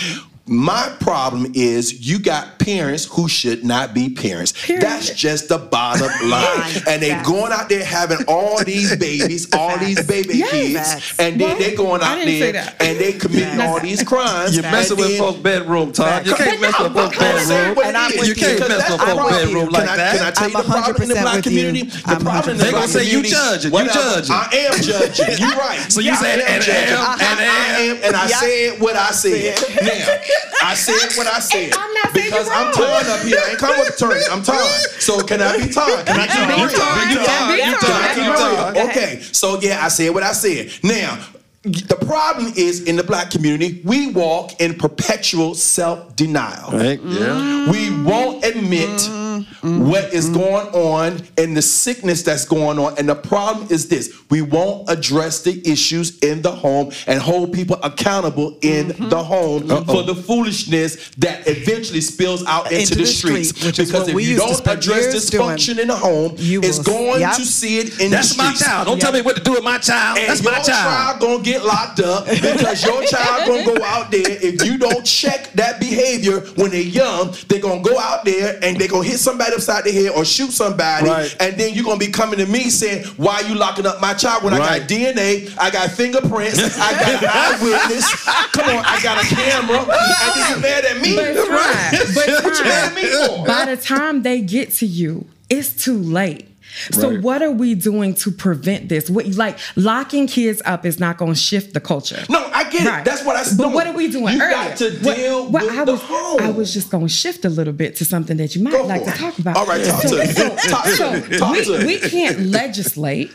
[0.46, 4.52] My problem is you got parents who should not be parents.
[4.68, 6.82] That's just the bottom line.
[6.86, 7.26] and they Facts.
[7.28, 10.50] going out there having all these babies, all these baby Yes.
[10.50, 11.18] kids, Facts.
[11.18, 14.54] and then Well, they going out there and they committing all these crimes.
[14.54, 16.26] You're messing with then- folks' bedroom, Todd.
[16.26, 17.74] You can't mess with I'm folks' bedroom.
[17.76, 18.34] what And I'm it with is, you.
[18.34, 19.32] You can't mess with the folks' problem.
[19.46, 20.16] bedroom Can like I- that.
[20.18, 21.50] Can I tell I'm you the problem in the 100% black with you.
[21.64, 21.82] community?
[21.88, 23.94] The I'm problem in the 100% They gonna say you community- judging, you Whatever.
[24.20, 24.34] judging.
[24.36, 25.38] I am judging.
[25.38, 25.80] You're right.
[25.94, 26.92] So you said, am and judging.
[26.96, 29.56] am, and I am, and I said what I said.
[29.80, 30.16] Now,
[30.62, 31.72] I said what I said.
[31.76, 32.72] I'm not saying because I'm wrong.
[32.74, 33.38] tired up here.
[33.44, 34.28] I ain't coming with attorneys.
[34.28, 34.80] I'm tired.
[35.00, 36.06] So can I be tired?
[36.06, 36.74] Can I keep it You real?
[36.74, 38.38] tired, you Can I keep you it tired, you real?
[38.74, 38.90] tired.
[38.90, 39.20] Okay.
[39.32, 40.70] So yeah, I said what I said.
[40.82, 41.18] Now.
[41.66, 46.70] The problem is in the black community, we walk in perpetual self denial.
[46.72, 47.00] Right?
[47.00, 47.70] Yeah.
[47.70, 49.00] We won't admit
[49.42, 52.98] what is going on and the sickness that's going on.
[52.98, 57.52] And the problem is this we won't address the issues in the home and hold
[57.52, 59.08] people accountable in mm-hmm.
[59.08, 63.48] the home for the foolishness that eventually spills out into, Into the, the streets.
[63.50, 67.36] street, because if we you don't address dysfunction in the home, You it's going yep.
[67.36, 68.60] to see it in That's the streets.
[68.60, 68.86] That's my child.
[68.86, 70.18] Don't tell me what to do with my child.
[70.18, 71.20] And That's your my child.
[71.20, 75.04] child gonna get locked up because your child gonna go out there if you don't
[75.04, 77.34] check that behavior when they're young.
[77.48, 80.52] They're gonna go out there and they're gonna hit somebody upside the head or shoot
[80.52, 81.34] somebody, Right.
[81.40, 84.44] and then you're gonna be coming to me saying, "Why you locking up my child
[84.44, 87.24] when I got DNA, I got fingerprints, I got
[87.60, 88.04] eyewitness?
[88.52, 91.16] Come on, I got a camera, and then you mad at me?
[91.16, 93.02] But time, but What you mad at me
[93.36, 93.46] for?
[93.46, 96.48] by the time they get to you, it's too late.
[96.90, 97.22] So Right.
[97.22, 99.08] what are we doing to prevent this?
[99.08, 102.24] What like locking kids up is not going to shift the culture.
[102.28, 102.98] No, I get Right.
[103.00, 103.04] it.
[103.04, 103.58] That's what I said.
[103.58, 104.50] But what are we doing You earlier?
[104.50, 106.40] got to What- deal what with I the was, home.
[106.40, 108.84] I was just going to shift a little bit to something that you might Go
[108.86, 109.14] like to it.
[109.16, 109.56] talk about.
[109.56, 110.32] All right, talk so, to me.
[110.32, 111.20] so- Talk so.
[111.38, 113.30] Talk we, to we can't legislate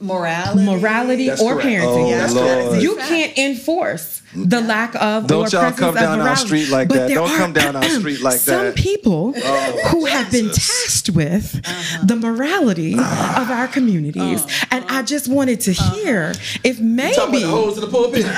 [0.00, 0.64] Morality.
[0.64, 1.68] morality That's or correct.
[1.68, 2.06] parenting.
[2.06, 2.82] Oh, That's Lord.
[2.82, 6.70] You can't enforce the lack of Don't or y'all presence come of down our street
[6.70, 7.14] like But that.
[7.14, 8.76] Don't are come down our street like some that.
[8.76, 12.04] Some people Oh, who have been tasked with uh-huh.
[12.06, 13.42] the morality ah.
[13.42, 14.66] of our communities, uh-huh.
[14.70, 15.94] and I just wanted to uh-huh.
[15.96, 16.32] hear
[16.64, 18.24] if Talking about maybe the holes in the pulpit.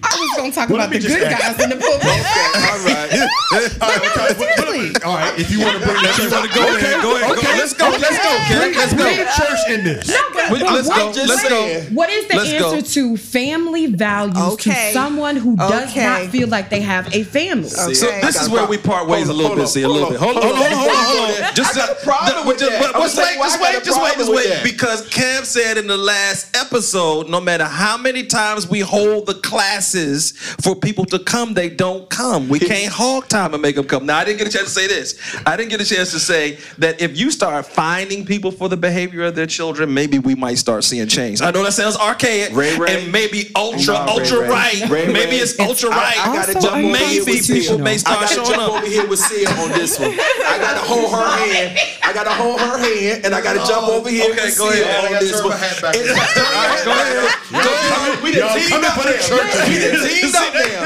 [0.00, 2.06] I was going to talk Well, about the good ask- guys in the pulpit.
[2.06, 3.10] All right.
[3.82, 4.58] All right, okay, what- what-
[5.04, 7.02] all right, if you want to bring that, You want to go ahead?
[7.02, 7.34] Go ahead.
[7.34, 7.42] Go.
[7.58, 7.88] Let's go.
[7.90, 8.72] Let's go, Ken.
[8.74, 9.24] Let's Bring go.
[9.68, 10.06] In this.
[10.08, 11.12] We- but let's what- go.
[11.12, 11.80] just Let's go.
[11.94, 12.74] What is the Let's go.
[12.74, 14.88] answer to family values Okay.
[14.88, 16.04] to someone who does Okay.
[16.04, 17.68] not feel like they have a family?
[17.68, 19.68] See, So this is where we part ways a little bit.
[19.68, 20.18] See, a little bit.
[20.18, 21.44] hold Hold on, on, hold on, hold on, hold hold on.
[21.44, 21.54] on.
[21.54, 22.80] Just, a problem with just, that.
[22.80, 24.62] but I'm just gonna wait, tell you why just wait, just wait, just wait.
[24.62, 29.34] Because Cam said in the last episode, no matter how many times we hold the
[29.34, 32.48] classes for people to come, they don't come.
[32.48, 34.06] We can't hog time and make them come.
[34.06, 35.14] Now, I didn't get a chance to say this.
[35.46, 38.76] I didn't get a chance to say that if you start finding people for the
[38.76, 41.42] behavior of their children, maybe we might start seeing change.
[41.42, 42.94] I know that sounds archaic Ray Ray.
[43.02, 44.48] and maybe ultra Nah, Ray ultra Ray.
[44.48, 44.88] right.
[44.88, 45.42] Ray maybe Ray.
[45.42, 46.18] it's ultra I- right.
[46.18, 47.78] I, gotta Also jump over here maybe with people Sia.
[47.82, 48.70] may I start gotta showing jump up.
[48.78, 50.14] over here with Sia on this one.
[50.14, 51.78] I gotta hold her hand.
[52.06, 54.70] I gotta hold her hand, and I gotta jump oh, over here Okay, with go
[54.70, 55.04] Sia ahead.
[55.10, 55.50] on I this one.
[55.50, 55.94] my hat back.
[55.96, 57.02] It's- turn your hat Go back.
[57.02, 57.34] ahead.
[57.50, 58.22] Go ahead.
[58.22, 59.26] We done Y'all teamed coming up for the there.
[59.26, 59.90] church We again.
[59.98, 60.78] done teamed up there.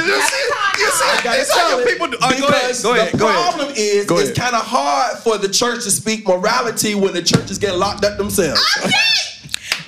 [1.05, 3.13] I gotta It's how tell your it, people do- All right, go ahead, go ahead,
[3.13, 3.43] the go ahead.
[3.53, 7.23] problem is Go it's kind of hard for the church to speak morality when the
[7.23, 8.61] churches get locked up themselves.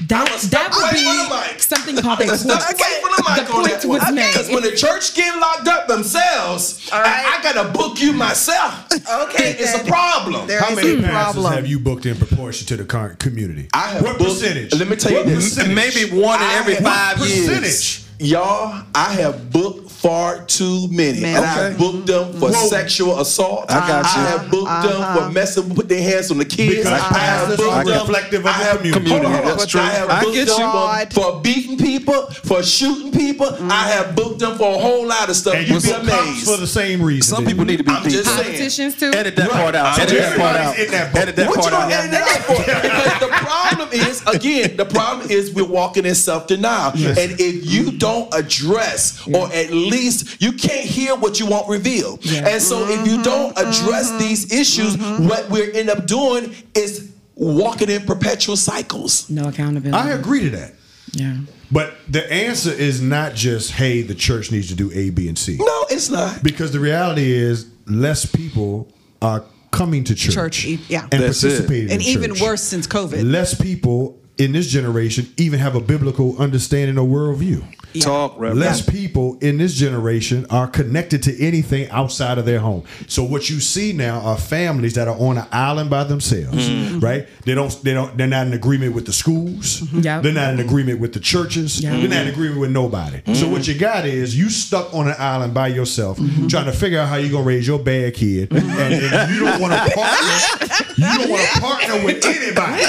[0.08, 2.30] That, that would the be something called a point.
[2.30, 3.98] away from the The point that one.
[4.00, 4.32] was made.
[4.32, 8.86] Because when the church get locked up themselves, I, I gotta book you myself.
[8.92, 10.46] Okay, it's a problem.
[10.46, 11.52] There How is many a pastors problem.
[11.52, 13.68] have you booked in proportion to the current community?
[13.72, 14.74] I have what booked- percentage?
[14.74, 15.54] Let me tell you What this.
[15.56, 15.74] percentage?
[15.76, 17.46] Maybe one in every have- five what years.
[17.46, 18.03] percentage?
[18.24, 21.20] Y'all, I have booked far too many.
[21.20, 21.36] Man.
[21.36, 22.66] And I have booked them for Whoa.
[22.68, 23.70] sexual assault.
[23.70, 24.22] I got you.
[24.22, 25.30] I have booked them for uh-huh.
[25.30, 26.76] messing with their hands on the kids.
[26.76, 29.10] Because I have booked are them- reflective of I the have, community.
[29.10, 29.44] hold on.
[29.44, 29.80] That's true.
[29.80, 31.10] I have I booked get them you.
[31.10, 33.46] for, for beating people, for shooting people.
[33.46, 33.70] Mm.
[33.70, 35.54] I have booked them for a whole lot of stuff.
[35.54, 36.46] And you You'd be book cops amazed.
[36.50, 37.22] for the same reason.
[37.22, 38.12] Some didn't people need to be I'm beat.
[38.12, 38.44] just saying.
[38.44, 39.10] Politicians too.
[39.14, 39.60] Edit that Right.
[39.62, 39.98] part out.
[39.98, 40.78] Edit that part out.
[40.78, 41.22] in that boat.
[41.22, 41.92] Edit that What you part out.
[41.92, 42.54] edit that out for?
[42.94, 46.92] Because the problem is, again, the problem is we're walking in self-denial.
[46.94, 52.24] And if you don't address or at least you can't hear what you want revealed.
[52.24, 52.48] Yeah.
[52.48, 53.68] And so if you don't mm-hmm.
[53.68, 54.18] address mm-hmm.
[54.18, 55.28] these issues, mm-hmm.
[55.28, 59.28] what we end up doing is walking in perpetual cycles.
[59.28, 59.96] No accountability.
[59.96, 60.74] I agree to that.
[61.12, 61.36] Yeah.
[61.70, 65.38] But the answer is not just, hey, the church needs to do A, B, and
[65.38, 65.56] C.
[65.58, 66.42] No, it's not.
[66.42, 71.08] Because the reality is, less people are coming to church, Church, yeah.
[71.10, 71.48] and That's it.
[71.48, 71.90] participating.
[71.90, 72.42] and in even church.
[72.42, 73.30] worse since COVID.
[73.30, 77.64] less people in this generation even have a biblical understanding or worldview.
[78.00, 78.60] Talk, Reverend.
[78.60, 82.84] Less people in this generation are connected to anything outside of their home.
[83.06, 86.98] So what you see now are families that are on an island by themselves, mm-hmm.
[87.00, 87.28] right?
[87.44, 89.80] They don't they don't they're not in agreement with the schools.
[89.80, 90.00] Mm-hmm.
[90.00, 90.20] Yeah.
[90.20, 91.80] They're not in agreement with the churches.
[91.80, 91.96] Yeah.
[91.96, 93.18] They're not in agreement with nobody.
[93.26, 93.52] So mm-hmm.
[93.52, 96.18] what you got is you stuck on an island by yourself
[96.48, 98.52] trying to figure out how you're gonna raise your bad kid.
[98.52, 100.86] And, and you don't want to partner.
[100.96, 102.82] You don't want to partner with anybody.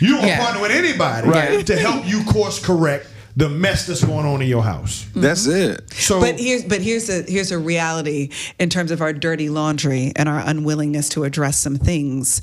[0.00, 0.40] You don't want to Yeah.
[0.40, 1.66] partner with anybody Right.
[1.66, 5.06] to help you course correct the mess that's going on in your house.
[5.14, 5.72] That's mm-hmm.
[5.72, 5.90] it.
[5.92, 10.12] So But here's but here's a here's a reality in terms of our dirty laundry
[10.16, 12.42] and our unwillingness to address some things.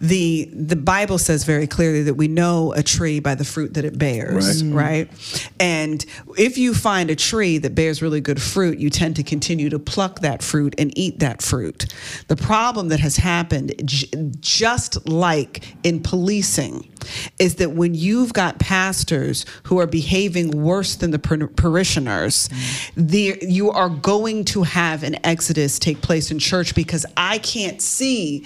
[0.00, 3.84] The the Bible says very clearly that we know a tree by the fruit that
[3.84, 4.74] it bears, mm.
[4.74, 5.10] right?
[5.58, 6.04] And
[6.36, 9.78] if you find a tree that bears really good fruit, you tend to continue to
[9.78, 11.86] pluck that fruit and eat that fruit.
[12.28, 14.08] The problem that has happened j-
[14.40, 16.92] just like in policing
[17.38, 22.48] is that when you've got pastors who are behaving worse than the par- parishioners,
[22.96, 27.80] the, you are going to have an exodus take place in church because I can't
[27.80, 28.44] see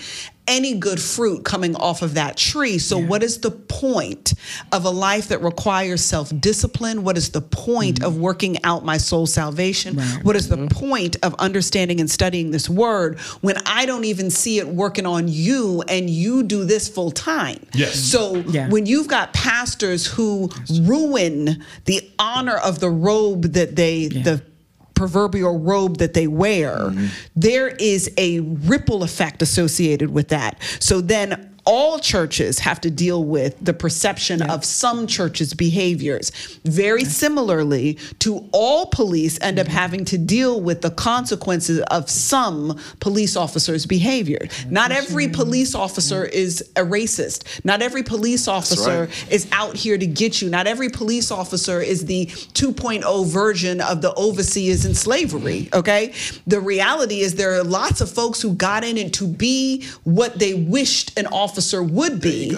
[0.51, 2.79] any good fruit coming off of that tree.
[2.79, 4.35] So, what is the point
[4.73, 7.05] of a life that requires self discipline?
[7.05, 8.23] What is the point of mm-hmm.
[8.23, 9.97] working out my soul salvation?
[9.97, 10.25] Right.
[10.25, 10.79] What is the mm-hmm.
[10.79, 15.29] point of understanding and studying this word when I don't even see it working on
[15.29, 17.65] you and you do this full time?
[17.73, 17.99] Yes.
[17.99, 18.69] So, Yeah.
[18.69, 20.51] when you've got pastors who
[20.83, 24.43] ruin the honor of the robe that they, the
[25.01, 27.07] proverbial robe that they wear, mm-hmm.
[27.35, 30.61] there is a ripple effect associated with that.
[30.79, 36.31] So then all churches have to deal with the perception of some churches' behaviors.
[36.65, 42.79] Very similarly to all police end up having to deal with the consequences of some
[43.01, 44.41] police officers' behavior.
[44.69, 47.65] Not every police officer is a racist.
[47.65, 50.51] Not every police officer is out here to get you.
[50.51, 56.15] Not every police officer is the 2.0 version of the overseers in slavery, okay?
[56.47, 60.39] The reality is there are lots of folks who got in it to be what
[60.39, 62.57] they wished an officer would be.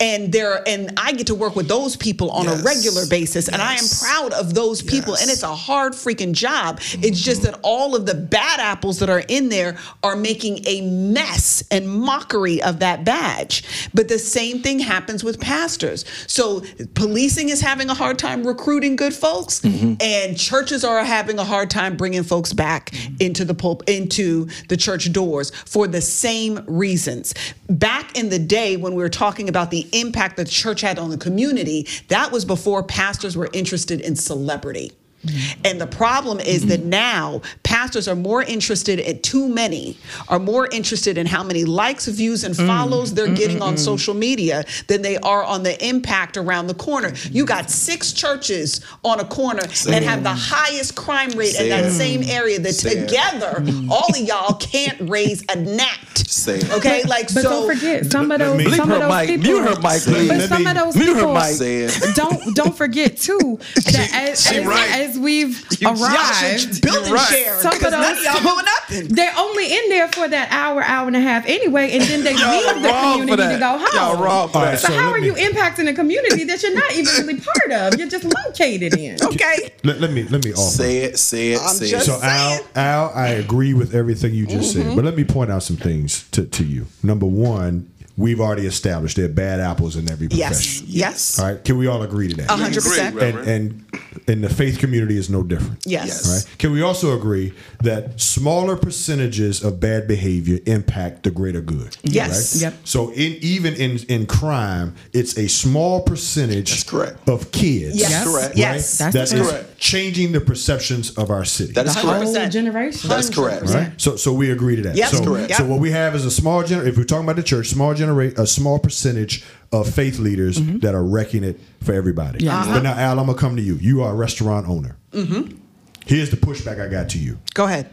[0.00, 3.62] And there and I get to work with those people on a regular basis and
[3.62, 6.80] I am proud of those people and it's a hard freaking job.
[6.94, 10.80] It's just that all of the bad apples that are in there are making a
[10.82, 13.90] mess and mockery of that badge.
[13.94, 16.04] But the same thing happens with pastors.
[16.26, 16.62] So
[16.94, 19.94] policing is having a hard time recruiting good folks mm-hmm.
[20.00, 24.76] and churches are having a hard time bringing folks back into the pulp into the
[24.76, 27.34] church doors for the same reasons.
[27.68, 31.10] Back in the day when we were talking about the impact the church had on
[31.10, 34.92] the community, that was before pastors were interested in celebrity.
[35.24, 35.60] Mm-hmm.
[35.64, 36.90] And the problem is that mm-hmm.
[36.90, 39.96] now pastors are more interested in too many
[40.28, 42.66] are more interested in how many likes, views, and mm.
[42.66, 47.12] follows they're getting on social media than they are on the impact around the corner.
[47.30, 51.92] You got six churches on a corner that have the highest crime rate in that
[51.92, 53.08] same area that Say it.
[53.08, 53.90] together mm.
[53.90, 55.98] all of y'all can't raise a gnat.
[56.16, 56.60] Say.
[56.72, 57.34] Okay, like so.
[57.34, 57.50] But so.
[57.50, 59.28] don't forget, some of those, me- some of those mic.
[59.28, 59.42] people.
[59.42, 60.28] Mute her mic, please.
[60.28, 61.44] But some me- of those people mic.
[61.44, 62.14] Say it.
[62.14, 64.90] don't don't forget too that as, she as, right.
[64.90, 67.28] as we've Y'all arrived, building and right.
[67.28, 69.08] share Some of because none of those- y'all doing nothing.
[69.14, 72.34] they're only in there for that hour, hour and a half anyway, and then they
[72.34, 73.88] leave the community to go home.
[73.94, 74.78] Y'all wrong for All that.
[74.80, 77.72] So, So how are me- you impacting a community that you're not even really part
[77.92, 77.98] of?
[77.98, 79.16] You're just located in.
[79.32, 79.72] Okay.
[79.84, 80.60] Let, let me let me offer.
[80.60, 81.18] Say it.
[81.18, 81.60] Say it.
[81.60, 82.02] I'm say it.
[82.02, 82.60] So Al.
[82.74, 84.88] Al, I agree with everything you just Mm-hmm.
[84.90, 86.86] said, but let me point out some things to, to you.
[87.02, 90.48] Number one, we've already established there are bad apples in every Yes.
[90.48, 90.86] profession.
[90.88, 91.12] Yes.
[91.12, 91.38] Yes.
[91.38, 92.50] All right, can we all agree to that?
[92.50, 93.18] Hundred percent.
[93.20, 93.84] And and
[94.28, 95.80] and the faith community is no different.
[95.84, 96.26] Yes.
[96.26, 96.46] All right.
[96.58, 97.52] Can we also agree
[97.82, 101.96] that smaller percentages of bad behavior impact the greater good?
[102.02, 102.54] Yes.
[102.56, 102.62] Right?
[102.72, 102.74] Yep.
[102.84, 107.28] So in even in in crime, it's a small percentage That's correct.
[107.28, 107.96] of kids.
[107.96, 108.10] Yes.
[108.12, 108.56] That's correct.
[108.56, 108.98] Yes.
[108.98, 109.78] That's that is correct.
[109.78, 111.72] changing the perceptions of our city.
[111.72, 112.24] That is The correct.
[112.24, 113.08] whole generation.
[113.10, 113.66] That's correct.
[113.70, 113.92] right?
[113.96, 114.96] So, so we agree to that.
[114.96, 115.10] Yep.
[115.10, 115.54] so, correct.
[115.54, 115.70] so Yep.
[115.70, 116.86] what we have is a small gener.
[116.86, 120.94] If we're talking about the church, small generate a small percentage of faith leaders that
[120.94, 122.44] are wrecking it for everybody.
[122.44, 122.58] Yeah.
[122.60, 122.74] Uh-huh.
[122.74, 123.76] But now, Al, I'm gonna come to you.
[123.76, 124.96] You are a restaurant owner.
[125.12, 125.56] Mm-hmm.
[126.04, 127.38] Here's the pushback I got to you.
[127.54, 127.88] Go ahead.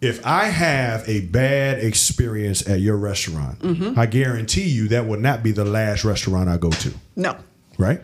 [0.00, 3.98] If I have a bad experience at your restaurant, Mm-hmm.
[3.98, 6.92] I guarantee you that will not be the last restaurant I go to.
[7.16, 7.36] No.
[7.78, 8.00] Right?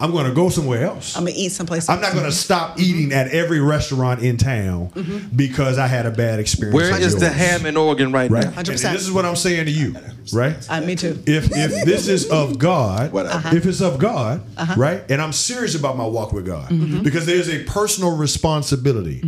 [0.00, 1.16] I'm going to go somewhere else.
[1.16, 1.88] I'm gonna eat someplace.
[1.88, 1.96] else.
[1.96, 5.36] I'm not going to stop eating at every restaurant in town Mm-hmm.
[5.36, 6.74] because I had a bad experience.
[6.74, 7.34] Where is at is the yours.
[7.36, 8.44] ham and organ right, Right.
[8.44, 8.50] now?
[8.50, 8.92] 100%.
[8.92, 9.96] this is what I'm saying to you,
[10.32, 10.54] right?
[10.70, 11.20] Uh, me too.
[11.26, 13.34] If if this is of God, Whatever.
[13.34, 13.56] Uh-huh.
[13.56, 14.42] if it's of God,
[14.76, 15.02] right?
[15.10, 17.02] And I'm serious about my walk with God Mm-hmm.
[17.02, 19.20] because there's a personal responsibility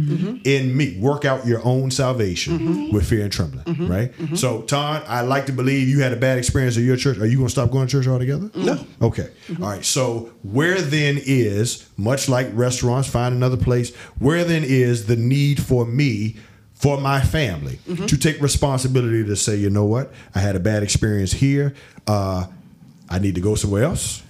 [0.45, 0.99] in me.
[1.01, 2.95] Work out your own salvation Mm-hmm.
[2.95, 4.13] with fear and trembling, right?
[4.35, 7.19] So, Ton, I like to believe you had a bad experience at your church.
[7.19, 8.51] Are you going to stop going to church altogether?
[8.55, 8.85] No.
[9.03, 9.29] Okay.
[9.61, 9.85] All right.
[9.85, 13.95] So, where then is much like restaurants, find another place.
[14.19, 16.37] Where then is the need for me?
[16.75, 20.83] For my family to take responsibility to say, you know what, I had a bad
[20.83, 21.75] experience here.
[22.07, 22.47] Uh,
[23.11, 24.23] I need to go somewhere else.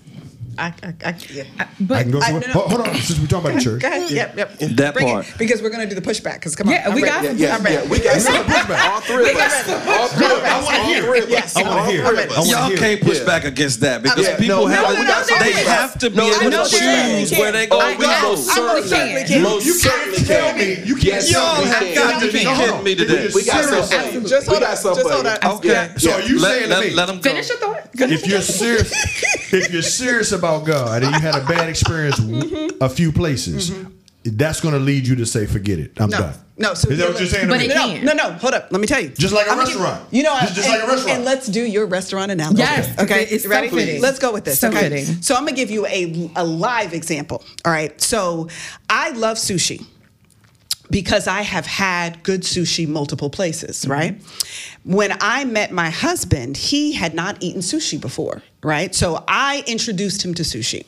[0.60, 1.44] I, I, I, yeah.
[1.80, 2.46] But I can go I- no, no.
[2.52, 3.80] Hold, hold on, since we're talking about the church.
[3.80, 4.10] Go ahead.
[4.10, 4.36] Yep.
[4.36, 4.58] Yep.
[4.76, 5.26] That Bring part.
[5.28, 6.34] It, because we're gonna do the pushback.
[6.34, 6.74] Because come on.
[6.74, 7.28] Yeah, I'm we ready.
[7.28, 8.90] got- Yeah, I'm yeah, we got some pushback.
[8.90, 9.68] All three of us.
[9.88, 10.44] All three of us.
[10.44, 11.30] I wanna All hear three of us.
[11.30, 11.56] Yes.
[11.56, 12.04] I want to hear.
[12.06, 12.26] three it.
[12.26, 15.26] of I wanna Y'all can't push back against that because people have to, we got
[15.26, 17.78] some they have to be able to choose where they go.
[17.96, 19.60] We I- most I really certainly can.
[19.64, 20.74] You can't tell me.
[20.84, 23.30] You can't Yes, tell Y'all have got to be kidding me today.
[23.34, 24.26] We got something.
[24.26, 24.70] Just We hold got on.
[24.70, 25.10] Just something.
[25.10, 25.38] hold on.
[25.56, 25.90] Okay.
[25.96, 27.22] So are you saying to me, let 'em go.
[27.22, 27.88] finish your thought.
[27.94, 28.92] if you're serious,
[29.52, 32.82] if you're serious about God and you had a bad experience mm-hmm.
[32.82, 33.90] a few places, mm-hmm.
[34.24, 36.18] that's going to lead you to say, "Forget it, I'm No.
[36.18, 36.74] done." No.
[36.74, 37.46] So is that what you're saying?
[37.46, 37.66] to But me?
[37.66, 38.04] it No, can.
[38.04, 38.32] no, no.
[38.32, 38.68] Hold up.
[38.70, 39.08] Let me tell you.
[39.10, 40.12] Just like a I'm gonna give- restaurant.
[40.12, 41.16] You know, Just- just and, like a restaurant.
[41.16, 42.58] And let's do your restaurant analogy.
[42.58, 43.22] Yes, Okay.
[43.22, 43.68] it's You so ready?
[43.70, 44.02] fitting.
[44.02, 44.58] Let's go with this.
[44.60, 44.80] So okay.
[44.90, 45.22] fitting.
[45.22, 47.42] So I'm gonna give you a a live example.
[47.64, 47.98] All right.
[48.00, 48.48] So
[48.90, 49.86] I love sushi
[50.90, 53.92] because I have had good sushi multiple places, mm-hmm.
[53.92, 54.22] right?
[54.84, 58.94] When I met my husband, he had not eaten sushi before, right?
[58.94, 60.84] So I introduced him to sushi.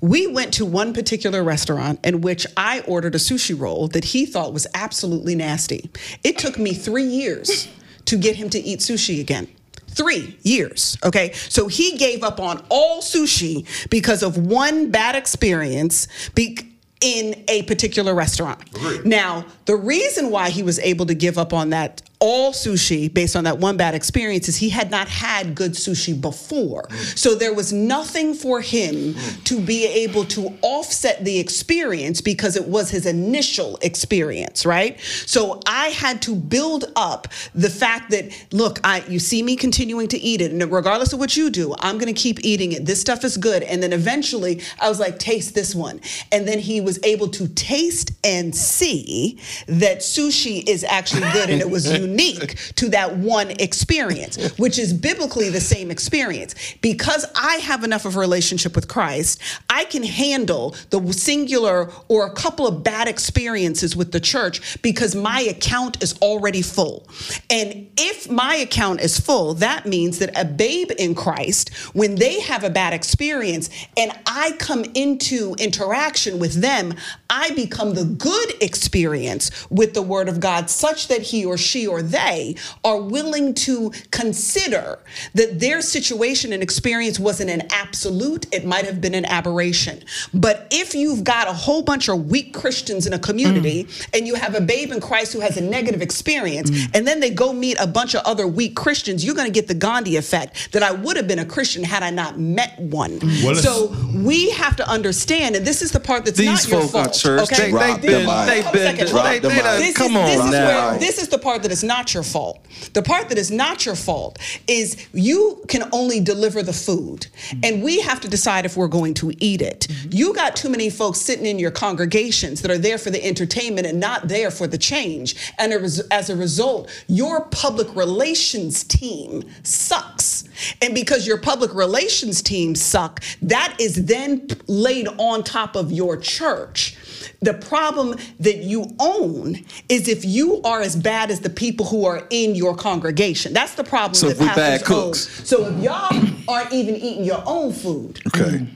[0.00, 4.24] We went to one particular restaurant in which I ordered a sushi roll that he
[4.26, 5.90] thought was absolutely nasty.
[6.22, 7.68] It took me three years
[8.06, 9.48] to get him to eat sushi again.
[9.88, 10.96] Three years.
[11.04, 11.32] Okay.
[11.32, 16.06] So he gave up on all sushi because of one bad experience.
[16.34, 16.58] Be-
[17.00, 18.60] in a particular restaurant.
[19.04, 23.36] Now, the reason why he was able to give up on that all sushi based
[23.36, 26.88] on that one bad experience is he had not had good sushi before.
[27.14, 29.14] So there was nothing for him
[29.44, 34.98] to be able to offset the experience because it was his initial experience, right?
[35.00, 40.08] So I had to build up the fact that look, I you see me continuing
[40.08, 42.84] to eat it and regardless of what you do, I'm going to keep eating it.
[42.84, 43.62] This stuff is good.
[43.62, 46.00] And then eventually I was like taste this one.
[46.32, 51.60] And then he was able to taste and see that sushi is actually good and
[51.60, 56.54] it was unique to that one experience, which is biblically the same experience.
[56.80, 62.26] Because I have enough of a relationship with Christ, I can handle the singular or
[62.26, 67.08] a couple of bad experiences with the church because my account is already full.
[67.50, 72.40] And if my account is full, that means that a babe in Christ, when they
[72.40, 76.94] have a bad experience and I come into interaction with them,
[77.30, 81.86] I become the good experience with the word of God such that he or she
[81.86, 84.98] or or they are willing to consider
[85.34, 90.02] that their situation and experience wasn't an absolute, it might have been an aberration.
[90.32, 93.48] But if you've got a whole bunch of weak Christians in a community
[93.84, 94.08] Mm.
[94.14, 97.30] and you have a babe in Christ who has a negative experience, and then they
[97.30, 100.72] go meet a bunch of other weak Christians, you're going to get the Gandhi effect
[100.72, 103.18] that I would have been a Christian had I not met one.
[103.42, 106.80] Well, so we have to understand, and this is the part that's These not your
[106.82, 107.14] folk are fault.
[107.14, 107.40] church.
[107.52, 107.64] Okay?
[107.64, 108.46] They, Drop they the been, mic.
[108.46, 109.06] they Hold a been, second.
[109.24, 109.64] They, the they mic.
[109.64, 110.90] done, This come is, on this is now.
[110.90, 112.64] where this is the part that is not your fault.
[112.92, 117.26] The part that is not your fault is you can only deliver the food,
[117.64, 119.88] and we have to decide if we're going to eat it.
[120.10, 123.86] You got too many folks sitting in your congregations that are there for the entertainment
[123.88, 129.42] and not there for the change, and as as a result, your public relations team
[129.64, 130.44] sucks.
[130.82, 136.16] And because your public relations team suck, that is then laid on top of your
[136.16, 136.96] church.
[137.40, 142.04] The problem that you own is if you are as bad as the people who
[142.04, 143.52] are in your congregation.
[143.52, 145.04] That's the problem So that if we bad pastors own.
[145.04, 145.48] cooks.
[145.48, 148.66] So if y'all aren't even eating your own food, Okay.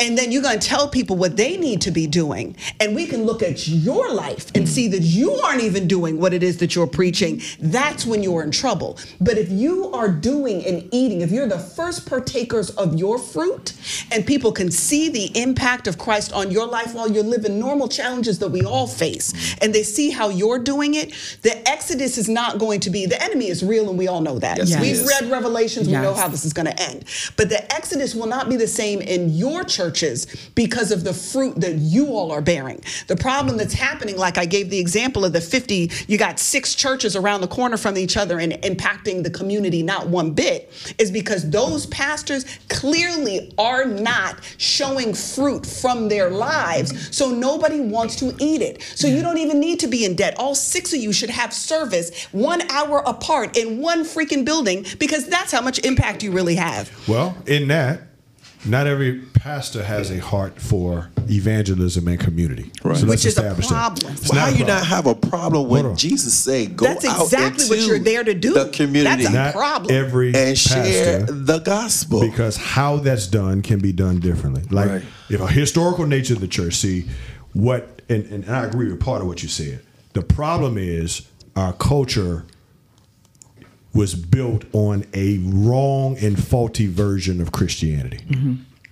[0.00, 2.56] And then you're going to tell people what they need to be doing.
[2.80, 6.32] And we can look at your life and see that you aren't even doing what
[6.34, 7.40] it is that you're preaching.
[7.60, 8.98] That's when you're in trouble.
[9.20, 13.72] But if you are doing and eating, if you're the first partakers of your fruit,
[14.12, 17.88] and people can see the impact of Christ on your life while you're living normal
[17.88, 22.28] challenges that we all face, and they see how you're doing it, the exodus is
[22.28, 24.58] not going to be, the enemy is real, and we all know that.
[24.58, 27.04] Yes, We've read Revelations, we know how this is going to end.
[27.36, 31.60] But the exodus will not be the same in your churches because of the fruit
[31.60, 32.80] that you all are bearing.
[33.06, 36.74] The problem that's happening, like I gave the example of the 50, you got six
[36.74, 41.10] churches around the corner from each other and impacting the community not one bit, is
[41.10, 47.16] because those pastors clearly are not showing fruit from their lives.
[47.16, 48.82] So nobody wants to eat it.
[48.94, 50.34] So you don't even need to be in debt.
[50.38, 55.26] All six of you should have service one hour apart in one freaking building because
[55.28, 56.90] that's how much impact you really have.
[57.08, 58.02] Well, in that,
[58.64, 62.70] not every pastor has a heart for evangelism and community.
[62.82, 62.96] Right.
[62.96, 63.74] So Which is a establish that.
[63.74, 64.12] problem.
[64.12, 67.22] It's Well, how a you not have a problem when Jesus said, "Go That's out
[67.24, 68.54] exactly what into you're there to do.
[68.54, 69.94] the community That's a Not problem.
[69.94, 74.62] every and share the gospel." because how that's done can be done differently.
[74.70, 75.02] Like Right.
[75.30, 77.06] if a historical nature of the church, see
[77.52, 79.80] what, and, and I agree with part of what you said.
[80.12, 81.22] The problem is
[81.54, 82.44] our culture
[83.96, 88.20] was built on a wrong and faulty version of Christianity.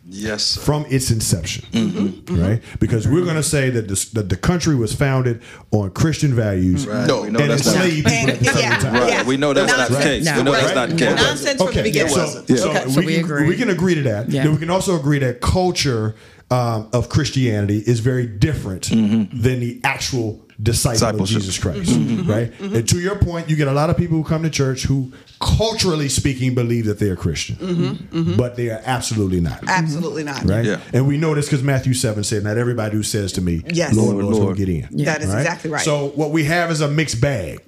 [0.07, 0.61] Yes, sir.
[0.61, 2.40] from its inception, Mm-hmm.
[2.40, 2.62] right?
[2.78, 5.40] Because we're going to say that, this, that the country was founded
[5.72, 7.07] on Christian values Right.
[7.07, 8.94] No, we know and that's not people at the same Yeah, time.
[8.94, 9.09] Right.
[9.09, 9.22] yeah.
[9.24, 10.24] We know that's not the case.
[10.26, 10.36] No.
[10.36, 11.16] We know that's not the case.
[11.16, 12.12] Nonsense from the beginning.
[12.12, 12.57] So, Yeah.
[12.57, 12.84] so Okay.
[12.86, 13.48] we, So we can, agree.
[13.48, 14.30] we can agree to that.
[14.30, 14.42] Yeah.
[14.44, 16.14] Then we can also agree that culture
[16.50, 19.28] um, of Christianity is very different than
[19.61, 22.20] the actual disciple of Jesus Christ, mm-hmm.
[22.20, 22.30] Mm-hmm.
[22.30, 22.30] Mm-hmm.
[22.30, 22.61] right?
[22.76, 25.12] And to your point, you get a lot of people who come to church who,
[25.40, 29.61] culturally speaking, believe that they are Christian, but they are absolutely not.
[29.66, 30.44] Absolutely not.
[30.44, 30.80] Right, Yeah.
[30.92, 33.94] and we know this because Matthew seven said, "Not everybody who says to me, Yes.
[33.94, 35.84] Lord, Lord, Lord, will Lord." get in." That is exactly right.
[35.84, 37.61] So what we have is a mixed bag,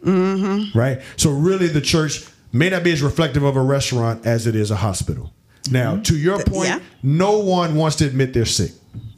[0.74, 1.00] right?
[1.16, 4.70] So really, the church may not be as reflective of a restaurant as it is
[4.70, 5.32] a hospital.
[5.70, 6.78] Now, to your point, yeah.
[7.02, 8.70] no one wants to admit they're sick.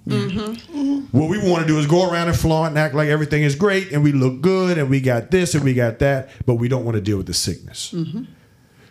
[0.09, 1.17] Mm-hmm.
[1.17, 3.55] What we want to do is go around and flaunt and act like everything is
[3.55, 6.69] great and we look good and we got this and we got that, but we
[6.69, 7.93] don't want to deal with the sickness.
[7.93, 8.25] Mm-hmm.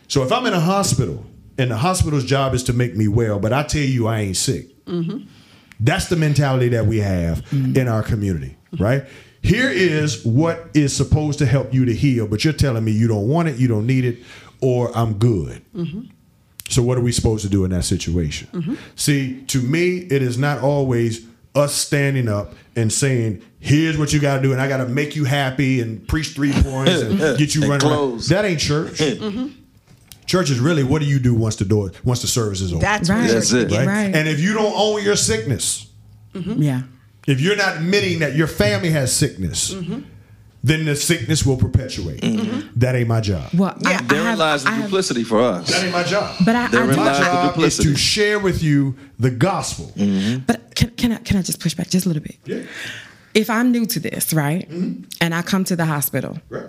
[0.08, 1.26] So if I'm in a hospital
[1.58, 4.38] and the hospital's job is to make me well, but I tell you I ain't
[4.38, 5.28] sick, mm-hmm.
[5.80, 7.76] that's the mentality that we have mm.
[7.76, 9.06] in our community, right?
[9.42, 13.08] Here is what is supposed to help you to heal, but you're telling me you
[13.08, 14.20] don't want it, you don't need it,
[14.62, 15.64] or I'm good.
[16.70, 18.48] So what are we supposed to do in that situation?
[18.54, 18.76] Mm-hmm.
[18.96, 24.20] See, to me, it is not always us standing up and saying, "Here's what you
[24.20, 27.18] got to do," and I got to make you happy and preach three points and
[27.38, 27.88] get you And running.
[27.88, 28.20] around.
[28.22, 29.00] That ain't church.
[29.02, 29.48] Mm-hmm.
[30.26, 32.82] Church is really what do you do once the door once the service is over,
[32.82, 33.30] That's Right.
[33.30, 33.72] That's it.
[33.72, 33.88] right?
[33.88, 34.14] Right.
[34.14, 35.88] And if you don't own your sickness,
[36.34, 36.62] mm-hmm.
[36.62, 36.82] Yeah.
[37.28, 39.74] if you're not admitting that your family has sickness,
[40.64, 42.22] then the sickness will perpetuate.
[42.22, 42.80] Mm-hmm.
[42.80, 43.50] That ain't my job.
[43.54, 45.70] Well, I, I Therein have, lies the I have, duplicity for us.
[45.70, 46.36] That ain't my job.
[46.46, 49.32] but I, I Therein do, my lies the job is to share with you the
[49.32, 49.92] gospel.
[49.96, 50.46] Mm-hmm.
[50.46, 52.38] But can, can I can I just push back just a little bit?
[52.46, 52.64] Yeah.
[53.34, 55.04] If I'm new to this, right, mm-hmm.
[55.22, 56.66] and I come to the hospital, Right.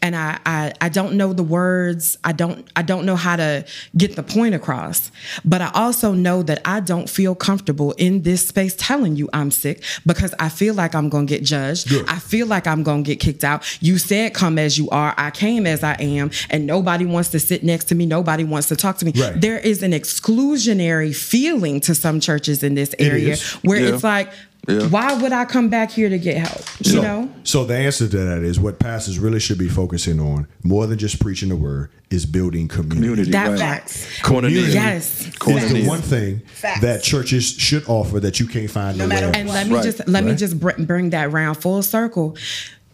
[0.00, 3.64] And I, I I don't know the words, I don't I don't know how to
[3.96, 5.10] get the point across,
[5.44, 9.50] but I also know that I don't feel comfortable in this space telling you I'm
[9.50, 11.88] sick because I feel like I'm gonna get judged.
[11.88, 12.08] Good.
[12.08, 13.64] I feel like I'm gonna get kicked out.
[13.82, 15.14] You said come as you are.
[15.16, 18.06] I came as I am, and nobody wants to sit next to me.
[18.06, 19.12] Nobody wants to talk to me.
[19.16, 19.40] Right.
[19.40, 23.42] There is an exclusionary feeling to some churches in this area is.
[23.62, 23.94] where Yeah.
[23.94, 24.32] it's like
[24.68, 24.86] Yeah.
[24.86, 26.64] Why would I come back here to get help?
[26.84, 27.30] You So, know?
[27.42, 30.98] so the answer to that is what pastors really should be focusing on, more than
[30.98, 33.00] just preaching the word, is building community.
[33.00, 33.58] Community, That right.
[33.58, 34.06] facts.
[34.22, 35.26] Community Yes.
[35.26, 36.80] is the one thing Facts.
[36.80, 39.82] that churches should offer that you can't find No nowhere matter And let me Right,
[39.84, 42.36] just let me just br- bring that round full circle.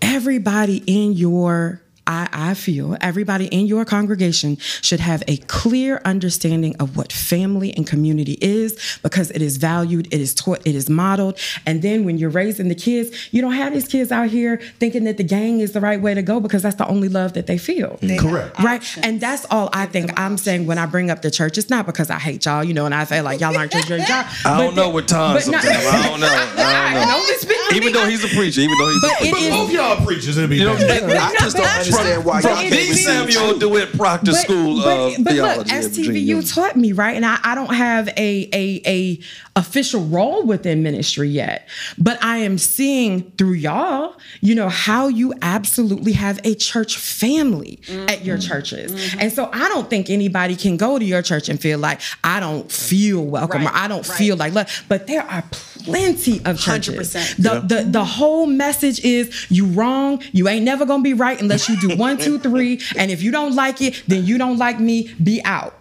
[0.00, 6.74] Everybody in your I, I feel everybody in your congregation should have a clear understanding
[6.80, 10.88] of what family and community is because it is valued, it is taught, it is
[10.88, 11.38] modeled.
[11.66, 15.04] And then when you're raising the kids, you don't have these kids out here thinking
[15.04, 17.46] that the gang is the right way to go because that's the only love that
[17.46, 17.98] they feel.
[18.18, 18.58] Correct.
[18.58, 18.82] Right.
[19.02, 21.58] And that's all I think I'm saying when I bring up the church.
[21.58, 23.88] It's not because I hate y'all, you know, and I say like y'all aren't church,
[23.90, 24.24] y'all.
[24.46, 25.66] I don't know what Tom but sometimes.
[25.66, 26.26] I don't know.
[26.26, 27.26] I don't know.
[27.26, 29.50] Don't speak for Even though he's a preacher, even though he's But a it But
[29.50, 32.68] both y'all preachers, it'll be You know, I just don't understand why from y'all the
[32.68, 35.58] can't receive Samuel DeWitt Proctor but, School but, of but Theology.
[35.58, 36.36] look, in Virginia.
[36.36, 39.20] STVU taught me right, and I, I don't have a, a a
[39.56, 41.68] official role within ministry yet,
[41.98, 47.80] but I am seeing through y'all, you know, how you absolutely have a church family
[48.08, 48.48] at your mm-hmm.
[48.48, 49.20] churches, mm-hmm.
[49.20, 52.40] and so I don't think anybody can go to your church and feel like I
[52.40, 54.18] don't feel welcome Right, or I don't right.
[54.18, 57.14] feel like love, but there are plenty of churches.
[57.14, 57.36] 100%.
[57.36, 60.22] The, the the whole message is you wrong.
[60.32, 62.80] You ain't never gonna be right unless you do one, two, three.
[62.96, 65.12] And if you don't like it, then you don't like me.
[65.22, 65.74] Be out.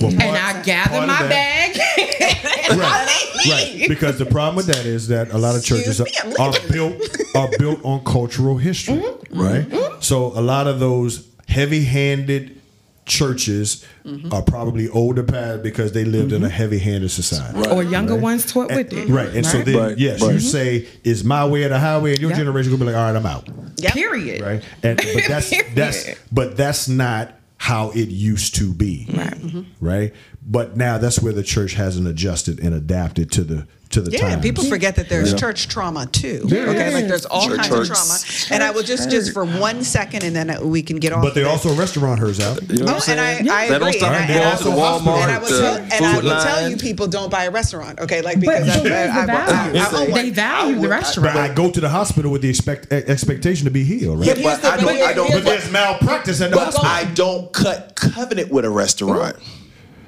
[0.00, 2.78] Well, and part- I gather my that- bag.
[2.78, 3.88] right, right.
[3.88, 6.52] Because the problem with that is that a lot of churches are, Excuse me, I'm
[6.54, 9.40] are built are built on cultural history, Mm-hmm.
[9.40, 10.02] right?
[10.02, 12.60] So a lot of those heavy-handed
[13.06, 13.84] churches
[14.32, 16.54] are probably older past because they lived in a mm-hmm.
[16.54, 17.68] heavy-handed society.
[17.70, 19.08] or younger ones taught with it.
[19.08, 20.32] Right, and so then Right, yes, right.
[20.32, 20.46] you mm-hmm.
[20.46, 22.38] say it's my way or the highway, and your Yep.
[22.38, 23.48] generation gonna be like, all right, I'm out.
[23.92, 24.40] Period.
[24.40, 24.62] right?
[24.82, 29.30] And but that's that's but that's not how it used to be, right?
[29.30, 29.62] Mm-hmm.
[29.80, 30.12] Right.
[30.46, 34.30] But now that's where the church hasn't adjusted and adapted to the to the Yeah,
[34.30, 34.42] times.
[34.42, 36.40] people forget that there's church trauma too.
[36.46, 36.94] There okay, is.
[36.94, 37.90] like there's all Church kinds hurts.
[37.90, 38.54] of trauma.
[38.54, 41.22] And I will just just for one second, and then we can get off.
[41.22, 41.50] But they of it.
[41.50, 42.60] also restaurant hers out.
[42.68, 43.48] You know Oh, and I, saying?
[43.48, 43.98] I agree.
[44.00, 46.42] don't and, I, to to and, Walmart, and I will tell, uh, and I will
[46.42, 48.00] tell you, people don't buy a restaurant.
[48.00, 49.78] Okay, like because but where's I, value?
[49.80, 51.36] I, I, I, they value the But restaurant.
[51.38, 54.28] I go to the hospital with the expect expectation to be healed, right?
[54.28, 54.84] But here's But I don't.
[54.86, 55.32] but I don't.
[55.32, 56.86] But there's malpractice at the hospital.
[56.86, 59.36] I don't cut covenant with a restaurant.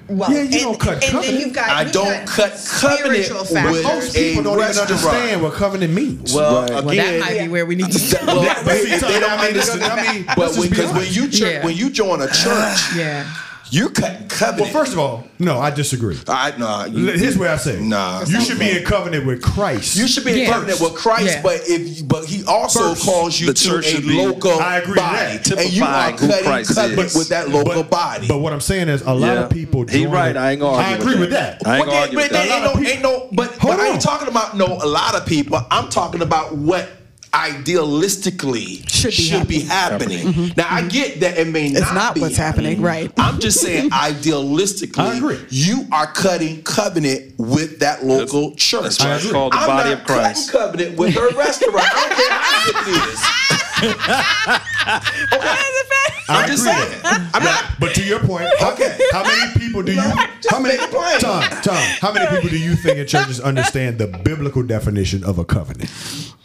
[0.09, 1.41] Well, Yeah, you and, don't cut and then covenant.
[1.41, 3.83] you've got I don't got cut covenant spiritual with- factors.
[3.85, 4.91] Most people a don't even restaurant.
[4.91, 6.35] understand what covenant means.
[6.35, 8.19] Well, well, that again, might be where we need to.
[8.27, 9.83] well, but they, they don't understand.
[9.85, 11.17] I mean, but let's just be because when honest.
[11.17, 11.65] you church, Yeah.
[11.65, 13.27] when you join a church, yeah.
[13.71, 14.73] You're cutting covenant.
[14.73, 16.19] well, first of all, no, I disagree.
[16.29, 16.85] I nah.
[16.85, 18.25] You, Here's where I say, Nah.
[18.27, 19.97] you should be in covenant with Christ.
[19.97, 20.53] You should be in Yeah.
[20.53, 21.43] covenant with Christ, Yeah.
[21.43, 24.53] but if but he also First, calls you the to church a should be- local
[24.61, 25.53] I agree with body, that.
[25.59, 27.15] and you are cutting Christ covenant is.
[27.17, 28.29] with that local but, body.
[28.29, 29.45] But what I'm saying is, a lot Yeah.
[29.45, 29.85] of people.
[29.87, 30.31] He join right.
[30.31, 31.61] it- I ain't gonna I agree with with that.
[31.61, 31.69] that.
[31.69, 32.67] I ain't But gonna there- argue with but there that.
[32.77, 33.93] ain't no, ain't no, but, Hold but I on.
[33.95, 35.65] ain't talking about no a lot of people.
[35.71, 36.89] I'm talking about what
[37.37, 40.27] idealistically Should be happening.
[40.27, 40.53] Mm-hmm.
[40.57, 40.89] Now I mm-hmm.
[40.89, 41.79] get that it may not be.
[41.79, 43.13] It's not be what's happening, right.
[43.19, 48.83] I'm just saying idealistically, you are cutting covenant with that local church.
[48.83, 50.51] that's why it's I'm called the body not of Christ.
[50.51, 51.77] cutting covenant with her restaurant.
[51.79, 54.63] I don't care how good it is.
[54.87, 57.03] I I'm just agree saying.
[57.35, 57.65] I'm not.
[57.79, 58.97] But to your point, how, Okay.
[59.13, 60.01] how many people do you?
[60.01, 60.77] How many?
[60.77, 61.19] make it plain.
[61.21, 65.39] Tom, Tom, how many people do you think in churches understand the biblical definition of
[65.39, 65.89] a covenant?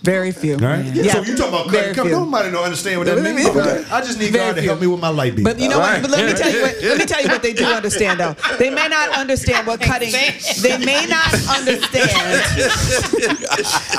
[0.03, 0.57] Very few.
[0.57, 0.83] Right?
[0.85, 1.13] Yeah.
[1.13, 2.07] So you talking about cutting covenant?
[2.07, 2.25] few.
[2.25, 3.47] Nobody don't understand what that means.
[3.49, 3.59] few.
[3.61, 3.85] Okay.
[3.91, 4.69] I just need Very God to few.
[4.69, 5.43] help me with my light beam.
[5.43, 6.01] But you know Right.
[6.01, 6.09] what?
[6.09, 6.81] But let me tell you what.
[6.81, 8.35] Let me tell you what they do understand though.
[8.57, 10.11] They may not understand what cutting.
[10.11, 12.09] They may not understand.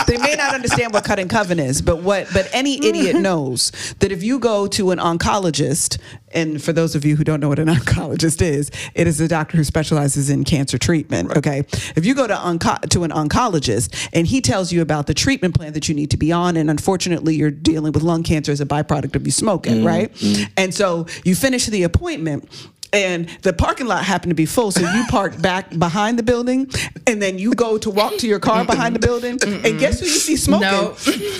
[0.06, 1.82] they may not understand what cutting covenant is.
[1.82, 2.26] But what?
[2.32, 3.70] But any idiot knows
[4.00, 5.98] that if you go to an oncologist,
[6.32, 9.28] and for those of you who don't know what an oncologist is, it is a
[9.28, 11.36] doctor who specializes in cancer treatment.
[11.36, 11.60] Okay.
[11.96, 15.54] If you go to onco- to an oncologist and he tells you about the treatment
[15.54, 18.60] plan that you need to be on, and unfortunately you're dealing with lung cancer as
[18.60, 20.14] a byproduct of you smoking, mm, right?
[20.14, 20.50] Mm.
[20.56, 22.48] And so you finish the appointment.
[22.92, 26.68] And the parking lot happened to be full, so you park back behind the building,
[27.06, 30.04] and then you go to walk to your car behind the building, and guess who
[30.06, 30.92] you see smoking No,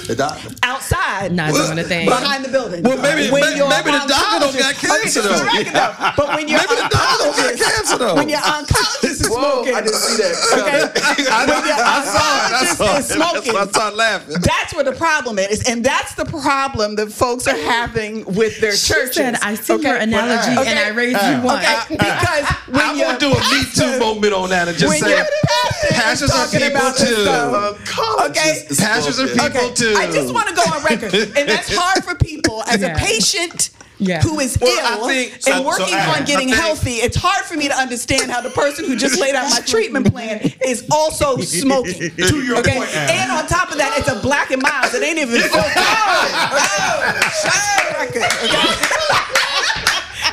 [0.08, 0.48] The doctor.
[0.62, 1.32] outside?
[1.32, 2.08] not doing a thing.
[2.08, 2.82] behind the building.
[2.82, 5.44] Well, maybe- When may- your maybe the doctor don't got cancer, Okay, though.
[5.44, 6.10] correct, though.
[6.16, 8.14] But when your Maybe the doctor don't got cancer, though.
[8.14, 10.34] When your oncologist is Whoa, smoking, I didn't see that.
[10.56, 14.36] Okay, I, when your oncologist is smoking, That's why I started laughing.
[14.40, 18.72] That's where the problem is, and that's the problem that folks are having with their
[18.74, 19.16] She churches.
[19.16, 19.88] said, "I see Okay?
[19.88, 20.70] your analogy, Okay.
[20.70, 23.98] and I raised you one." Okay, because when I'm your gonna do a Me Too
[23.98, 27.22] moment on that and just when say your pastor pastors are people too.
[27.22, 28.66] stuff, Okay.
[28.78, 29.52] Pastors are bullshit.
[29.52, 29.94] people too.
[29.96, 32.94] I just want to go on record, and that's hard for people as Yeah.
[32.94, 33.70] a patient.
[33.98, 34.20] Yeah.
[34.20, 37.16] who is Well, ill think- and so- so working I- on getting think- healthy, it's
[37.16, 40.52] hard for me to understand how the person who just laid out my treatment plan
[40.66, 42.10] is also smoking.
[42.16, 42.78] To your okay?
[42.78, 43.10] point, Al.
[43.10, 44.92] and on top of that, it's a black and mild.
[44.92, 45.72] It ain't even filtered.
[45.76, 48.26] oh, oh, record, okay?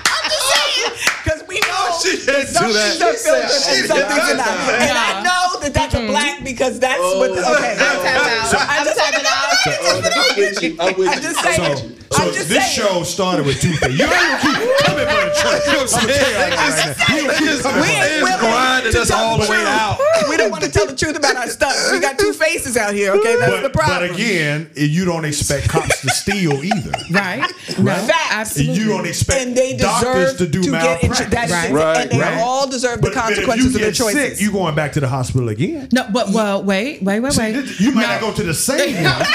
[0.09, 0.91] I'm just saying,
[1.23, 2.95] because we know She didn't some do that.
[2.95, 4.47] things are She and did things are not.
[4.47, 4.79] not.
[4.79, 6.07] And I know that that's a mm-hmm.
[6.07, 7.35] black because that's what.
[7.35, 7.55] The, oh.
[7.59, 9.25] okay, Oh, I just tapping
[9.67, 10.13] out.
[10.15, 10.77] I'm with you.
[10.79, 11.21] I'm with I you.
[11.21, 11.77] just So, saying.
[12.11, 12.87] so I'm just this saying.
[12.89, 13.99] show started with two things.
[13.99, 14.55] You don't keep
[14.85, 15.63] coming for the church.
[15.67, 16.93] I'm gonna tell you right now.
[17.07, 19.99] Don't keep We ain't willing grinding to us tell all the way out.
[20.29, 21.75] We don't want to tell the truth about our stuff.
[21.91, 23.11] We got two faces out here.
[23.13, 24.07] Okay, that's but, the problem.
[24.09, 26.91] but again, you don't expect cops to steal either.
[27.11, 27.39] Right?
[27.79, 28.11] No, Facts.
[28.31, 28.75] absolutely.
[28.83, 31.19] You don't expect and they doctors deserve to do get malpractice.
[31.19, 31.49] into that.
[31.49, 31.71] Right.
[31.71, 32.37] Right, And they right.
[32.39, 34.37] all deserve the But, but if consequences you of their get choices.
[34.37, 35.89] sick, you going back to the hospital again.
[35.91, 37.51] No, but well, wait, wait, wait, See, wait.
[37.53, 38.07] this- you might No.
[38.09, 39.25] not go to the same one.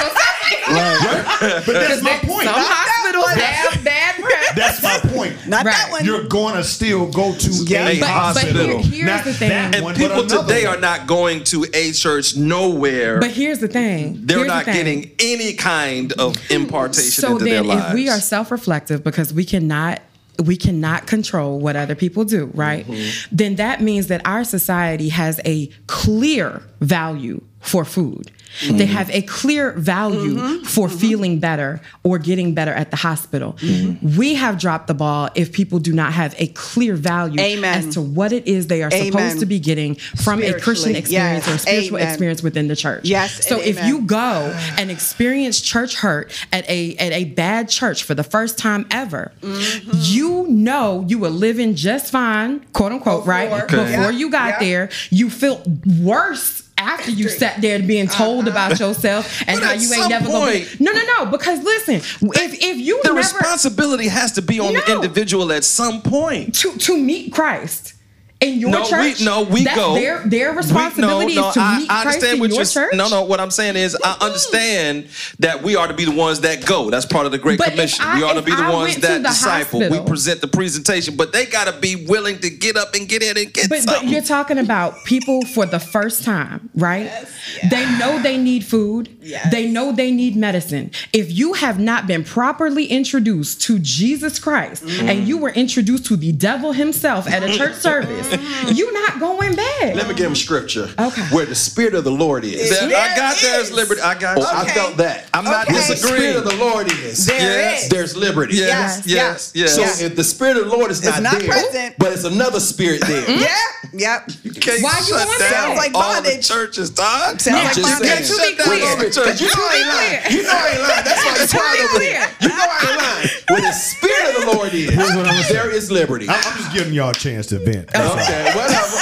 [0.67, 2.45] But that's my point.
[2.45, 4.55] Some hospitals have bad press.
[4.55, 5.47] That's my point.
[5.49, 6.05] Not that one.
[6.05, 7.89] You're going to still go to Yeah.
[7.89, 8.79] a But- but hospital.
[8.79, 9.51] here- here's Not the thing.
[9.53, 10.77] And one, people today one.
[10.77, 13.21] are not going to a church nowhere.
[13.21, 14.21] But here's the thing.
[14.25, 14.75] They're Here's the not thing.
[14.75, 17.87] getting any kind of impartation so into then their lives.
[17.89, 20.01] if we are self-reflective because we cannot
[20.45, 23.11] we cannot control what other people do right Mm-hmm.
[23.37, 28.77] then that means that our society has a clear value for food Mm-hmm.
[28.77, 34.17] they have a clear value for feeling better or getting better at the hospital Mm-hmm.
[34.17, 37.79] we have dropped the ball if people do not have a clear value Amen.
[37.79, 39.13] as to what it is they are Amen.
[39.13, 41.63] supposed to be getting from a christian Spiritually, experience or yes.
[41.63, 42.09] spiritual Amen.
[42.09, 46.69] experience within the church Yes, so and if you go and experience church hurt at
[46.69, 49.91] a at a bad church for the first time ever, Mm-hmm.
[50.03, 53.49] you know you were living just fine, quote unquote, right?
[53.51, 53.67] Before.
[53.85, 54.59] Before Yeah, you got yeah.
[54.61, 55.67] there, you felt
[56.03, 56.64] worse.
[56.77, 58.89] After you sat there being told about uh-huh.
[58.89, 60.67] yourself and how you ain't never gonna be.
[60.81, 61.27] No, no, no.
[61.27, 65.65] Because listen, if if you the never responsibility has to be on the individual at
[65.65, 66.55] some point.
[66.57, 67.94] to to meet Christ
[68.41, 69.95] in your No, we- church, no, we that's go.
[69.95, 72.65] Their their We- responsibility is to I, meet I Christ understand in what your you're
[72.67, 72.95] church.
[72.95, 73.23] No, no.
[73.25, 75.07] What I'm saying is, I understand
[75.39, 76.91] that we are to be the ones that go.
[76.91, 78.05] That's part of the Great But Commission.
[78.05, 79.81] I- we are to be the I ones that the disciple.
[79.89, 83.23] We present the presentation, but they got to be willing to get up and get
[83.23, 87.05] in and get But, but you're talking about people for the first time, right?
[87.05, 87.31] Yes.
[87.71, 89.09] They know they need food.
[89.23, 89.51] Yes.
[89.51, 90.91] They know they need medicine.
[91.13, 95.09] If you have not been properly introduced to Jesus Christ Mm-hmm.
[95.09, 98.73] and you were introduced to the devil himself at a church service, Mm-hmm.
[98.75, 99.95] you're not going back.
[99.95, 100.89] Let me give him scripture.
[100.99, 101.23] Okay.
[101.31, 102.71] Where the spirit of the Lord is.
[102.71, 103.43] That- There I got is.
[103.43, 104.01] there's liberty.
[104.01, 104.39] I got.
[104.39, 105.27] Oh, I felt that.
[105.35, 105.75] I'm not Okay.
[105.75, 107.27] Where the spirit of the Lord is.
[107.27, 107.85] There Yes.
[107.85, 107.89] is.
[107.89, 108.57] There's liberty.
[108.57, 109.75] Yes, yes, yes.
[109.75, 111.95] So if the spirit of the Lord is not, not there, present.
[111.99, 113.23] but it's another spirit there.
[113.23, 113.41] Mm-hmm.
[113.43, 113.57] Yeah.
[113.93, 114.31] Yep.
[114.43, 115.51] You Can't Why you shut down there?
[115.51, 117.41] Sounds like all the churches, Todd.
[117.41, 118.09] Sounds I'm like just bondage.
[118.09, 118.25] saying.
[118.25, 118.85] To be Shut down clear.
[118.91, 119.41] all the churches.
[119.41, 120.37] You know I ain't lying.
[120.37, 121.05] You know I ain't lying.
[121.05, 122.29] That's why you're To quiet over there.
[122.41, 123.29] You know I ain't lying.
[123.51, 126.29] Where the spirit of the Lord is, there is liberty.
[126.29, 127.89] I'm, I'm just giving y'all a chance to vent.
[127.89, 128.14] That's all.
[128.23, 128.97] Okay, whatever.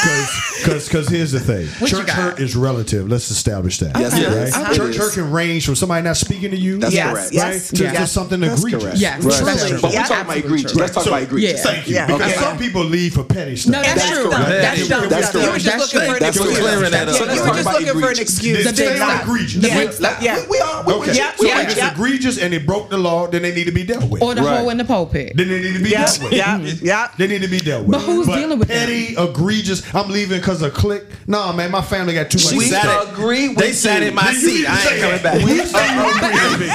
[0.63, 3.09] Because because here's the thing, you church hurt is relative.
[3.09, 3.99] Let's establish that.
[3.99, 4.57] Yes, it is.
[4.57, 4.73] right?
[4.73, 7.33] It Church hurt can range from somebody not speaking to you, That's Yes, correct.
[7.33, 7.43] yes,
[7.73, 7.97] right, to, yes.
[7.97, 8.83] to something That's egregious.
[8.83, 8.99] correct.
[8.99, 9.45] Yes, Right.
[9.45, 9.81] that's true.
[9.81, 10.75] But we're talking about egregious.
[10.75, 11.65] Let's talk So- about egregious.
[11.65, 11.71] Yeah.
[11.73, 11.95] Thank you.
[11.97, 12.07] Yeah.
[12.07, 12.41] Because Okay.
[12.41, 13.73] some people leave for petty stuff.
[13.73, 14.31] No, that's, That's true.
[14.31, 14.43] dumb.
[14.43, 15.41] That's That's true.
[15.43, 16.59] You were just looking for an excuse.
[16.59, 17.15] clearing that up.
[17.15, 18.19] Yeah, So let's you were just looking for an egregious.
[18.21, 18.65] excuse.
[18.65, 19.65] Then to big it's egregious.
[20.01, 20.17] Yeah.
[20.21, 20.41] Yeah.
[20.43, 20.85] we, we are.
[20.85, 21.13] We, Okay.
[21.15, 24.05] So if it's egregious and they broke the law, then they need to be dealt
[24.05, 24.23] with.
[24.23, 25.33] Or the hole in the pulpit.
[25.37, 26.33] then they need to be dealt with.
[26.33, 27.09] yeah, yeah.
[27.19, 27.93] They need to be dealt with.
[27.93, 28.71] But who's dealing with
[29.15, 29.83] petty, egregious?
[29.95, 31.05] I'm leaving because of click.
[31.27, 32.55] Nah, man, my family got too much.
[32.57, 33.11] We to say.
[33.13, 34.09] agree with They sat you.
[34.09, 34.55] in my You seat.
[34.59, 35.23] need to I say ain't coming that.
[35.23, 35.45] back.
[35.45, 36.69] We say you agree with me.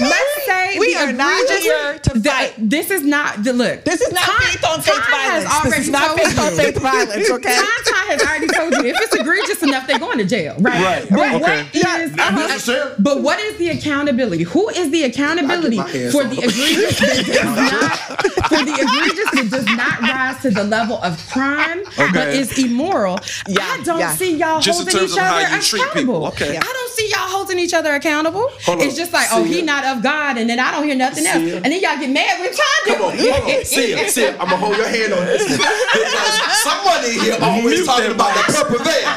[0.00, 0.39] Let's
[0.72, 2.54] say We the are not egregious- here to the- fight.
[2.58, 3.84] This is not the look.
[3.84, 5.44] This is not Time- faith on faith time has violence.
[5.44, 6.56] This already is not told faith on you.
[6.58, 7.54] faith violence, okay?
[7.54, 10.80] Time has already told you if it's egregious enough, they're going to jail, right?
[10.82, 11.06] Right.
[11.10, 11.40] But Right.
[11.40, 11.66] what Okay.
[11.78, 12.80] is- Not necessarily.
[12.82, 12.88] Uh-huh.
[12.90, 12.94] Uh-huh.
[12.98, 14.44] But what is the accountability?
[14.44, 18.64] Who is the accountability I get my hands for the egregious that does not for
[18.64, 23.18] the egregious that does not rise to the level of crime but is immoral?
[23.48, 24.14] Yeah, I don't yeah.
[24.14, 26.26] see y'all Just holding each other you treat people.
[26.26, 26.26] accountable.
[26.28, 26.52] Okay.
[26.54, 26.60] Yeah.
[26.62, 28.48] I don't see y'all holding each other accountable.
[28.66, 28.98] Hold it's on.
[28.98, 29.64] just like, oh, See he ya.
[29.64, 31.56] not of God, and then I don't hear nothing else, See ya.
[31.62, 33.64] and then y'all get mad when y'all Come on, hold on.
[33.64, 34.34] See him, see him.
[34.40, 35.58] I'm gonna hold your hand on this one.
[35.58, 38.56] Because someone in here always talking them about the mics.
[38.56, 39.08] purple veil.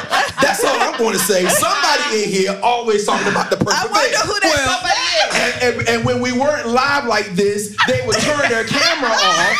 [0.42, 1.46] That's all I'm going to say.
[1.48, 5.30] Somebody in here always talking about the purple I wonder who that Well- somebody is.
[5.34, 9.58] And, and, and when we weren't live like this, they would turn their camera off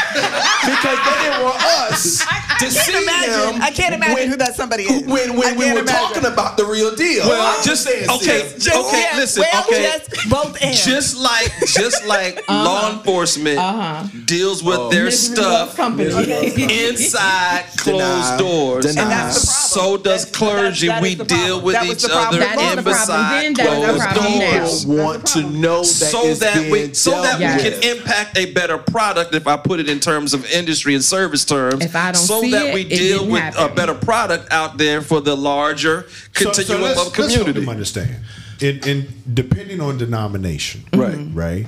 [0.68, 2.22] because they didn't want us
[2.70, 3.62] to can't see imagine- him.
[3.62, 5.04] I can't imagine who that somebody is.
[5.06, 5.86] When, when we were imagine.
[5.86, 7.28] talking about the real deal.
[7.28, 9.84] Well, I'm just- saying, okay, Just- okay, yeah, listen, well, okay.
[9.84, 10.86] just both ends.
[10.86, 12.64] Just like just like uh-huh.
[12.64, 14.08] law enforcement uh-huh.
[14.26, 14.90] deals with oh.
[14.90, 18.38] their Misery stuff loves inside closed Deny.
[18.38, 18.86] doors.
[18.86, 19.02] Deny.
[19.02, 19.98] And that's the problem.
[20.00, 20.88] So does That's- clergy.
[20.88, 22.88] that- that we deal with That each other That is the problem.
[22.88, 25.04] inside Then that is the closed doors.
[25.04, 29.48] want to know so that we so that we can impact a better product if
[29.48, 32.52] I put it in terms of industry and service terms If I don't so see
[32.54, 33.72] that we deal with happen.
[33.72, 37.30] a better product out there for the larger So- so continuum let's- of let's help
[37.30, 38.16] community them understand.
[38.62, 41.18] In, in depending on denomination, Right.
[41.34, 41.68] right,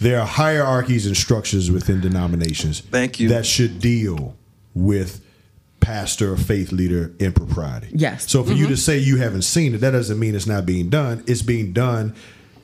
[0.00, 2.82] there are hierarchies and structures within denominations.
[2.90, 3.28] Thank you.
[3.30, 4.36] That should deal
[4.74, 5.20] with
[5.80, 7.88] pastor faith leader impropriety.
[7.92, 8.30] Yes.
[8.30, 8.74] So for you to mm-hmm.
[8.74, 11.22] say you haven't seen it, that doesn't mean it's not being done.
[11.26, 12.14] It's being done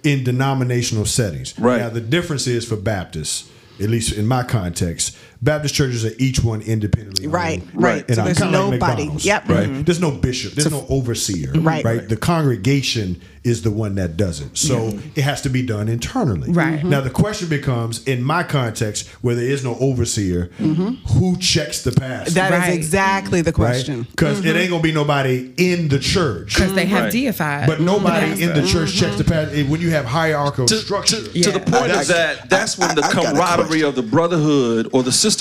[0.03, 1.59] in denominational settings.
[1.59, 1.79] Right.
[1.81, 3.49] Now the difference is for Baptists,
[3.81, 7.71] at least in my context, Baptist churches are each one independently Right, owned.
[7.75, 8.05] right.
[8.07, 8.95] And So there's kinda like nobody.
[9.03, 9.49] McDonald's, Yep.
[9.49, 9.69] Right.
[9.69, 9.85] Mhm.
[9.87, 10.53] There's no bishop.
[10.55, 11.51] There's no overseer.
[11.55, 11.85] Right.
[11.85, 12.09] Right.
[12.09, 14.57] The congregation is the one that does it.
[14.57, 16.53] So it has to be done internally.
[16.53, 16.79] Right.
[16.79, 16.91] Mm-hmm.
[16.91, 20.91] Now the question becomes, in my context, where there is no overseer, mm-hmm.
[21.19, 22.35] who checks the pastor?
[22.35, 22.73] That is Right.
[22.75, 23.55] exactly the right?
[23.57, 24.07] question.
[24.13, 24.59] Because it mm-hmm.
[24.59, 26.55] ain't gonna be nobody in the church.
[26.55, 27.13] Because they have Right.
[27.13, 27.67] deified.
[27.67, 28.79] But nobody the in the pastor.
[28.87, 29.65] church checks the pastor.
[29.65, 32.95] When you have hierarchical to, structure, to, to the point I- is that that's when
[32.95, 35.32] the I- I camaraderie of the brotherhood or the sisterhood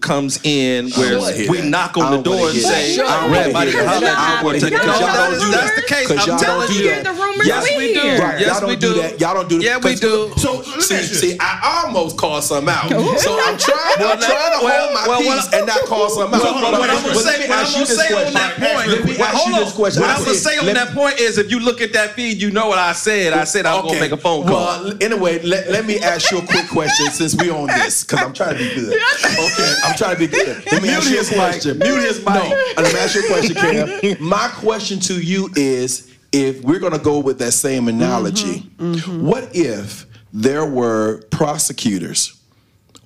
[0.00, 2.94] comes in, where wanna we knock on the door and say.
[2.94, 3.88] I don't "Red wanna body, hear that.
[3.88, 5.00] holla I at don't you, wanna take hear it." that.
[5.00, 5.76] No, Y'all don't is- do that's that.
[5.76, 6.08] the case.
[6.08, 6.88] 'Cause I'm telling you.
[6.88, 7.04] that.
[7.04, 8.00] The rumors Yes, we we do.
[8.04, 9.02] Yes, y'all don't we do do.
[9.02, 9.20] that.
[9.20, 9.64] Y'all don't do that.
[9.64, 10.32] Yeah, we do.
[10.36, 11.36] So, see, ask you see, this.
[11.40, 12.88] I almost called some out.
[12.88, 16.40] So I'm trying, Well, I'm trying to hold my peace and not call some out.
[16.42, 18.88] What I'm gonna But say, what I'm gonna say on that point.
[18.88, 19.70] Let me well, ask hold you on.
[19.72, 22.40] What I I'm gonna say on that point is, if you look at that feed,
[22.40, 23.32] you know what I said.
[23.32, 24.54] I said I'm gonna make a phone call.
[24.84, 28.20] Well, anyway, let, let me ask you a quick question since we on this, because
[28.22, 29.00] I'm trying to be good.
[29.38, 30.64] Okay, I'm trying to be good.
[30.72, 31.38] Let me Mute ask you a his mic.
[31.38, 31.78] question.
[31.78, 32.34] Mute his mic.
[32.34, 34.16] No, let me ask you a question, Cam.
[34.20, 38.94] My question to you is, if we're gonna go with that same analogy, mm-hmm.
[38.94, 39.26] Mm-hmm.
[39.26, 42.40] what if there were prosecutors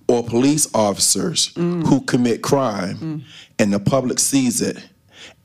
[0.08, 1.86] or police officers mm.
[1.86, 3.22] who commit crime mm.
[3.58, 4.82] and the public sees it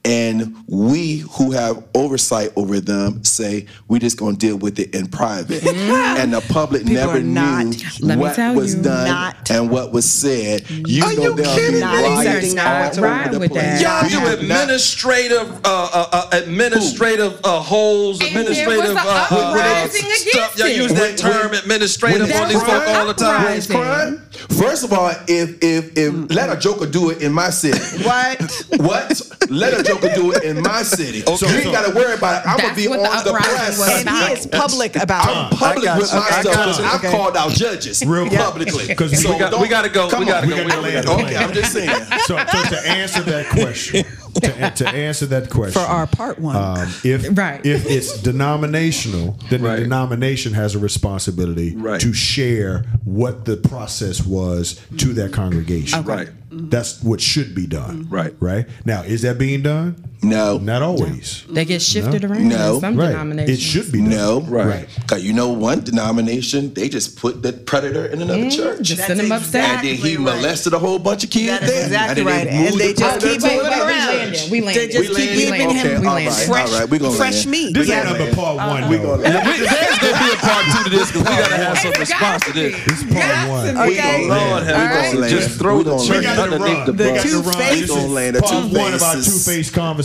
[0.05, 4.93] and we who have oversight over them say we're just going to deal with it
[4.93, 8.81] in private and the public People never not- knew Let me what tell was you.
[8.83, 11.79] done Not- and what was said you Are know you there'll kidding be me?
[11.81, 13.81] Not riots all Not over right the place.
[13.81, 20.57] Y'all We do administrative, uh, uh, uh, administrative uh, holes, And administrative uh, uh, stuff.
[20.57, 20.75] Y'all it.
[20.77, 23.41] use that term when- administrative when on these it's folk all the time.
[23.41, 23.75] uprising.
[23.75, 24.21] crime?
[24.57, 28.41] First of all, if if if let a joker do it in my city, What?
[28.77, 29.21] what?
[29.49, 31.21] Let a joker do it in my city.
[31.21, 32.49] So you ain't got to worry about it.
[32.49, 33.79] I'm gonna be on the the press.
[34.05, 35.57] And he is public about I'm it.
[35.57, 36.19] public I got with you.
[36.19, 36.79] my I stuff got because.
[36.81, 37.11] I've Okay.
[37.11, 38.87] called out judges Real publicly.
[38.87, 40.09] Because we So got- we gotta go.
[40.09, 40.49] Come We gotta on.
[40.49, 40.55] go.
[40.57, 41.13] We We gotta gotta go.
[41.25, 41.89] Okay, I'm just saying.
[42.25, 46.55] So, so to answer that question, to, to answer that question, For our part one.
[46.55, 47.59] um, if Right.
[47.65, 49.75] if it's denominational, then Right.
[49.77, 51.99] the denomination has a responsibility Right.
[52.01, 56.03] to share what the process was to that congregation.
[56.03, 56.29] Right.
[56.69, 58.07] That's what should be done.
[58.09, 58.35] Right.
[58.39, 58.67] Right.
[58.85, 60.03] Now, is that being done?
[60.23, 60.57] No.
[60.57, 61.43] Not always.
[61.49, 62.75] They get shifted around No.
[62.75, 63.09] in some Right.
[63.09, 63.57] denominations.
[63.57, 64.01] It should be.
[64.01, 64.87] No, Right.
[65.07, 69.19] Cause you know one denomination they just put the predator in another church, Just send
[69.19, 69.65] them upstairs.
[69.65, 70.35] and then he exactly right.
[70.37, 71.85] molested a whole bunch of kids That is there.
[71.85, 72.43] exactly and then right.
[72.45, 74.33] They And moved they the just predator keep to moving another around.
[74.33, 74.49] church.
[74.49, 74.91] We They landed.
[74.91, 75.37] just We keep landed.
[75.37, 76.29] giving him Okay, all landed.
[76.31, 77.47] right, fresh, all right, we gonna fresh land.
[77.51, 77.73] meat.
[77.73, 77.95] This Yeah.
[77.95, 78.69] ain't number part uh-huh.
[78.69, 78.89] one.
[78.89, 79.17] We though.
[79.17, 81.77] gonna Yeah, we- There's gonna be a part two to this because we gotta have
[81.79, 82.73] some Hey, response to this.
[82.87, 83.77] This is part one.
[83.77, 84.27] Okay.
[84.27, 85.07] Lord have We mercy.
[85.09, 85.33] gonna land.
[85.33, 86.19] Just throw We the gonna church land.
[86.23, 86.85] We got to underneath run.
[86.85, 87.23] the We got bus.
[87.23, 87.53] to Two run.
[87.53, 87.79] faces.
[87.81, 88.69] This We gonna is land a part two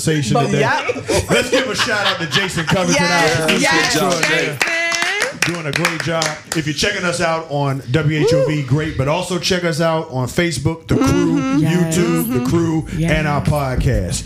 [0.09, 0.32] one of our faces.
[0.32, 0.61] two-faced conversation today.
[0.61, 1.30] Yep.
[1.30, 2.94] Let's give a shout out to Jason Covington.
[3.04, 3.61] Yes, out.
[3.61, 6.24] yes, Good job, doing a great job.
[6.56, 8.98] If you're checking us out on WHOV, great.
[8.98, 11.96] But also check us out on Facebook, The Crew, Yes.
[11.96, 13.12] YouTube, The Crew, Yes.
[13.12, 14.24] and our podcast.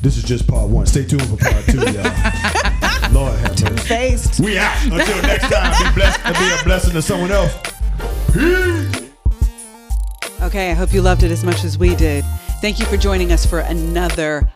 [0.00, 0.86] This is just part one.
[0.86, 3.10] Stay tuned for part two, y'all.
[3.12, 3.76] Lord have mercy.
[3.88, 4.40] Faced.
[4.40, 4.76] We out.
[4.84, 7.52] Until next time, be blessed and be a blessing to someone else.
[10.42, 12.24] Okay, I hope you loved it as much as we did.
[12.60, 14.48] Thank you for joining us for another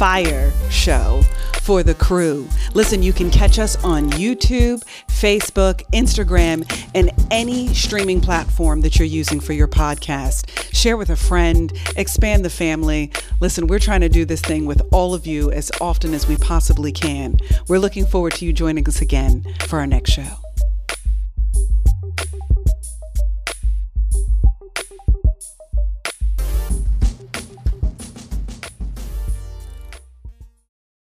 [0.00, 1.20] fire show
[1.60, 2.48] for the crew.
[2.72, 9.04] Listen, you can catch us on YouTube, Facebook, Instagram, and any streaming platform that you're
[9.04, 10.48] using for your podcast.
[10.74, 13.12] Share with a friend, expand the family.
[13.40, 16.38] Listen, we're trying to do this thing with all of you as often as we
[16.38, 17.38] possibly can.
[17.68, 20.39] We're looking forward to you joining us again for our next show.